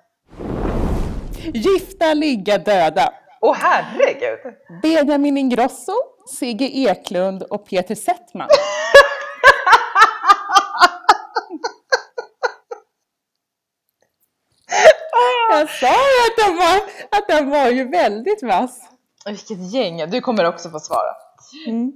[1.54, 3.14] Gifta, ligga, döda.
[3.42, 4.56] Åh oh, herregud!
[4.82, 5.94] Benjamin Ingrosso,
[6.40, 8.48] Sigge Eklund och Peter Settman.
[15.60, 16.76] Jag sa ju att den var,
[17.20, 18.90] att den var ju väldigt vass.
[19.26, 20.10] Vilket gäng!
[20.10, 21.16] Du kommer också få svara.
[21.68, 21.96] Mm.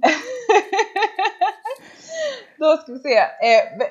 [2.58, 3.18] Då ska vi se.
[3.18, 3.88] Eh,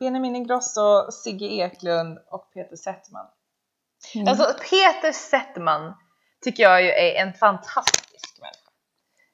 [0.00, 3.26] Benjamin Ingrosso, Sigge Eklund och Peter Settman.
[4.14, 4.28] Mm.
[4.28, 5.94] Alltså Peter Settman
[6.44, 8.70] tycker jag ju är en fantastisk människa.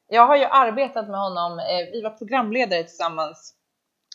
[0.09, 3.55] Jag har ju arbetat med honom, eh, vi var programledare tillsammans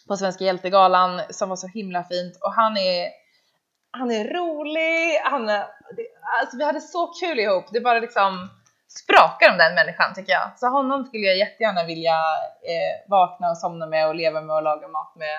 [0.07, 3.22] på Svenska hjältegalan som var så himla fint och han är
[3.97, 5.65] han är rolig, han är,
[6.41, 8.49] alltså vi hade så kul ihop, det bara liksom
[8.87, 10.59] sprakar om den människan tycker jag.
[10.59, 12.17] Så honom skulle jag jättegärna vilja
[12.71, 15.37] eh, vakna och somna med och leva med och laga mat med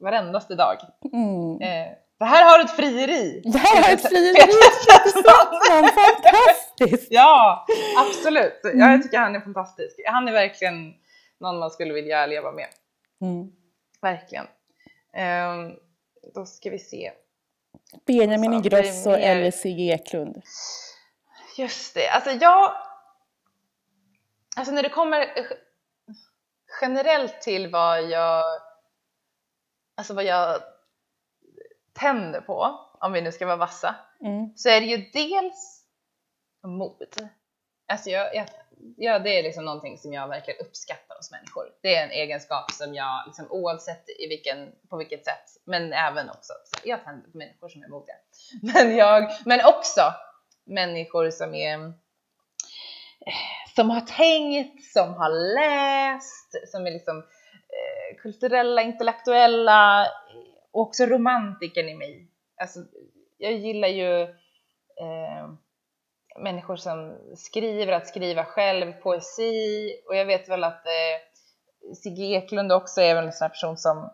[0.00, 0.76] varendaste dag.
[1.12, 1.60] Mm.
[1.60, 3.42] Eh, det här har ett frieri!
[3.44, 4.34] Det här har ett frieri!
[6.22, 7.08] Fantastiskt!
[7.10, 7.66] Ja,
[7.98, 8.64] absolut.
[8.64, 8.78] Mm.
[8.78, 10.00] Jag tycker han är fantastisk.
[10.06, 10.94] Han är verkligen
[11.40, 12.68] någon man skulle vilja leva med.
[13.20, 13.48] Mm.
[14.02, 14.46] Verkligen.
[15.54, 15.76] Um,
[16.34, 17.12] då ska vi se.
[18.06, 20.42] Benjamin Ingrosso eller Sigge Eklund?
[21.58, 22.72] Just det, alltså jag...
[24.56, 25.26] Alltså när det kommer
[26.80, 28.44] generellt till vad jag...
[29.94, 30.60] Alltså vad jag
[31.92, 34.52] tänder på, om vi nu ska vara vassa, mm.
[34.56, 35.84] så är det ju dels
[36.66, 37.30] mod.
[37.88, 38.48] Alltså jag, jag,
[38.96, 41.64] ja, det är liksom någonting som jag verkligen uppskattar hos människor.
[41.82, 46.30] Det är en egenskap som jag liksom, oavsett i vilken, på vilket sätt, men även
[46.30, 46.52] också,
[46.84, 48.14] jag tänder på människor som är modiga.
[48.74, 50.02] Men, jag, men också
[50.64, 51.92] människor som är
[53.74, 60.06] som har tänkt, som har läst, som är liksom eh, kulturella, intellektuella
[60.72, 62.30] och också romantiken i mig.
[62.60, 62.80] Alltså,
[63.38, 64.22] jag gillar ju
[65.00, 65.48] eh,
[66.38, 72.72] människor som skriver, att skriva själv, poesi och jag vet väl att eh, Sigge Eklund
[72.72, 74.10] också är väl en sån här person som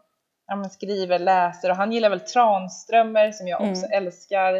[0.46, 3.72] ja, skriver, läser och han gillar väl Tranströmer som jag mm.
[3.72, 4.54] också älskar.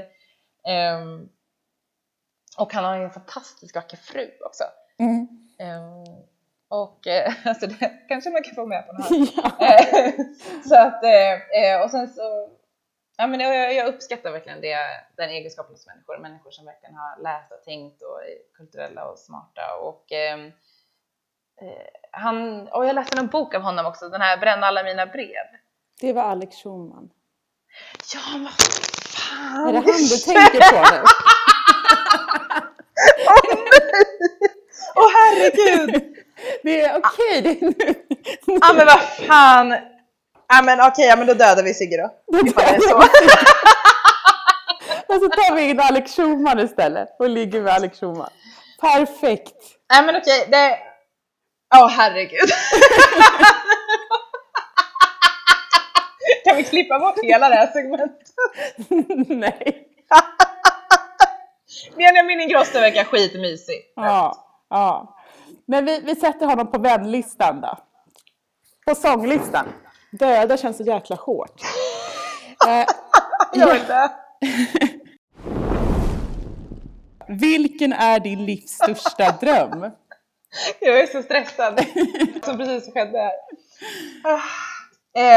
[0.96, 1.28] Um,
[2.58, 4.64] och han har en fantastiskt vacker fru också.
[4.98, 5.28] Mm.
[5.58, 6.22] Um,
[6.68, 9.12] och eh, alltså det kanske man kan få med på den här.
[9.58, 10.24] Ja.
[10.68, 12.48] så att, eh, och sen så,
[13.22, 14.76] ja men jag, jag uppskattar verkligen det,
[15.16, 16.18] den egenskapen hos människor.
[16.18, 19.74] Människor som verkligen har läst och tänkt och är kulturella och smarta.
[19.80, 20.46] Och, ehm,
[21.60, 25.06] eh, han, och jag läste en bok av honom också, den här Bränna alla mina
[25.06, 25.46] brev.
[26.00, 27.10] Det var Alex Schulman.
[28.14, 29.68] Ja, men vad fan!
[29.68, 31.02] Är det han du tänker på nu?
[34.94, 36.08] Åh oh, herregud!
[36.62, 37.40] Det är okej.
[37.40, 37.72] Okay.
[37.72, 37.96] Det
[38.46, 39.91] Ja men vad fan.
[40.52, 42.10] Ja men okej, okay, ja men då dödar vi Sigge då.
[42.46, 42.96] Ifall det är så.
[45.06, 48.30] Och så tar vi in Alex Schulman istället och ligger med Alex Schulman.
[48.80, 49.54] Perfekt!
[49.90, 50.78] Nej men okej, okay, det...
[51.74, 52.40] Åh oh, herregud.
[56.44, 58.28] kan vi klippa bort hela det här segmentet?
[59.28, 59.88] Nej.
[61.96, 63.92] Benjamin Ingrosso verkar skitmysig.
[63.96, 65.16] Ja, ja.
[65.66, 67.78] Men vi, vi sätter honom på vänlistan då.
[68.86, 69.66] På sånglistan.
[70.12, 71.60] Döda känns så jäkla hårt.
[72.68, 72.86] eh,
[73.54, 74.10] Gör det?
[77.28, 79.90] Vilken är din livs största dröm?
[80.80, 81.86] Jag är så stressad
[82.44, 83.32] som precis skedde här.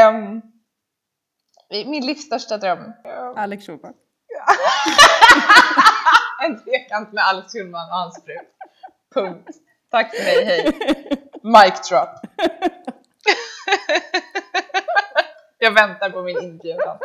[0.08, 0.42] Um,
[1.70, 2.92] min livs största dröm.
[3.36, 3.94] Alex Schulman.
[6.44, 8.34] en trekant med Alex Schulman och hans fru.
[9.14, 9.48] Punkt.
[9.90, 10.72] Tack för mig, hej.
[11.42, 12.08] Mic drop.
[15.58, 16.98] Jag väntar på min inbjudan.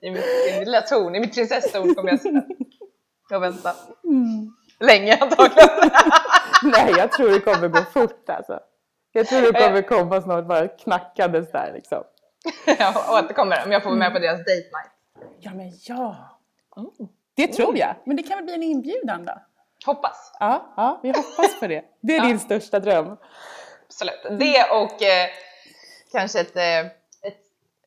[0.00, 3.74] I mitt, i mitt lilla torn, i mitt prinsesstorn kommer jag sitta och vänta.
[4.04, 4.56] Mm.
[4.80, 5.68] Länge antagligen.
[6.62, 8.60] Nej, jag tror det kommer gå fort alltså.
[9.12, 12.04] Jag tror det kommer komma snart bara knackandes där liksom.
[12.78, 14.92] jag återkommer om jag får vara med på deras date night.
[15.40, 16.16] Ja, men ja.
[16.76, 17.08] Mm.
[17.34, 17.94] Det tror jag.
[18.04, 19.32] Men det kan väl bli en inbjudan då?
[19.86, 20.32] Hoppas.
[20.40, 21.84] Ja, ja vi hoppas på det.
[22.00, 22.24] Det är ja.
[22.24, 23.16] din största dröm.
[23.86, 24.40] Absolut.
[24.40, 25.28] Det och eh,
[26.12, 27.01] kanske ett, eh, ett,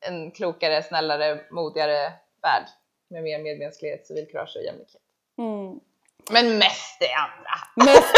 [0.01, 2.67] en klokare, snällare, modigare värld
[3.09, 5.01] med mer medmänsklighet, civilkurage och jämlikhet.
[5.37, 5.79] Mm.
[6.31, 7.91] Men mest det andra.
[7.91, 8.13] Mest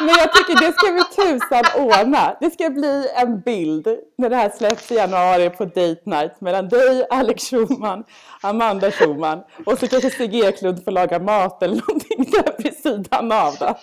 [0.00, 2.36] Men jag tycker det ska vi tusan ordna.
[2.40, 6.68] Det ska bli en bild när det här släpps i januari på date night mellan
[6.68, 8.04] dig, Alex Schumann,
[8.42, 13.32] Amanda Schumann och så kanske Stig Eklund får laga mat eller någonting där vid sidan
[13.32, 13.64] av då.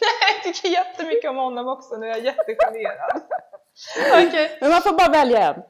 [0.44, 3.22] Jag tycker jättemycket om honom också, nu är jag jättegenerad.
[4.28, 4.50] Okay.
[4.62, 5.62] Men man får bara välja en.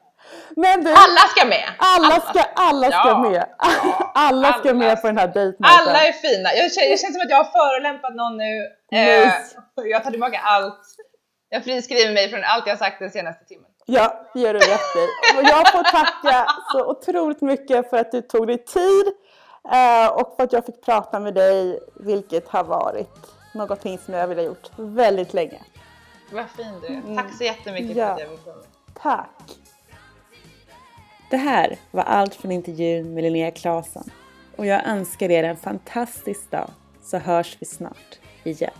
[0.56, 1.70] Men du, alla ska med!
[1.78, 3.20] Alla ska, alla ska ja.
[3.20, 3.46] med!
[4.14, 4.74] Alla ska alla.
[4.74, 5.88] med på den här dejtnighten.
[5.88, 6.54] Alla är fina.
[6.54, 8.54] Jag känner, jag känner som att jag har förolämpat någon nu.
[8.92, 9.32] Eh,
[9.76, 10.82] jag tar tillbaka allt.
[11.50, 13.72] Jag friskriver mig från allt jag sagt den senaste timmen.
[13.86, 15.08] Ja, det gör du rätt i.
[15.50, 19.08] Jag får tacka så otroligt mycket för att du tog dig tid
[19.74, 24.28] eh, och för att jag fick prata med dig, vilket har varit någonting som jag
[24.28, 25.62] vill ha gjort väldigt länge.
[26.32, 26.92] Vad fin du är.
[26.92, 27.16] Mm.
[27.16, 28.06] Tack så jättemycket ja.
[28.06, 28.64] för att jag fick komma.
[29.02, 29.58] Tack.
[31.30, 34.10] Det här var allt från intervjun med Linnea Claesson
[34.56, 36.70] och jag önskar er en fantastisk dag
[37.04, 38.72] så hörs vi snart igen.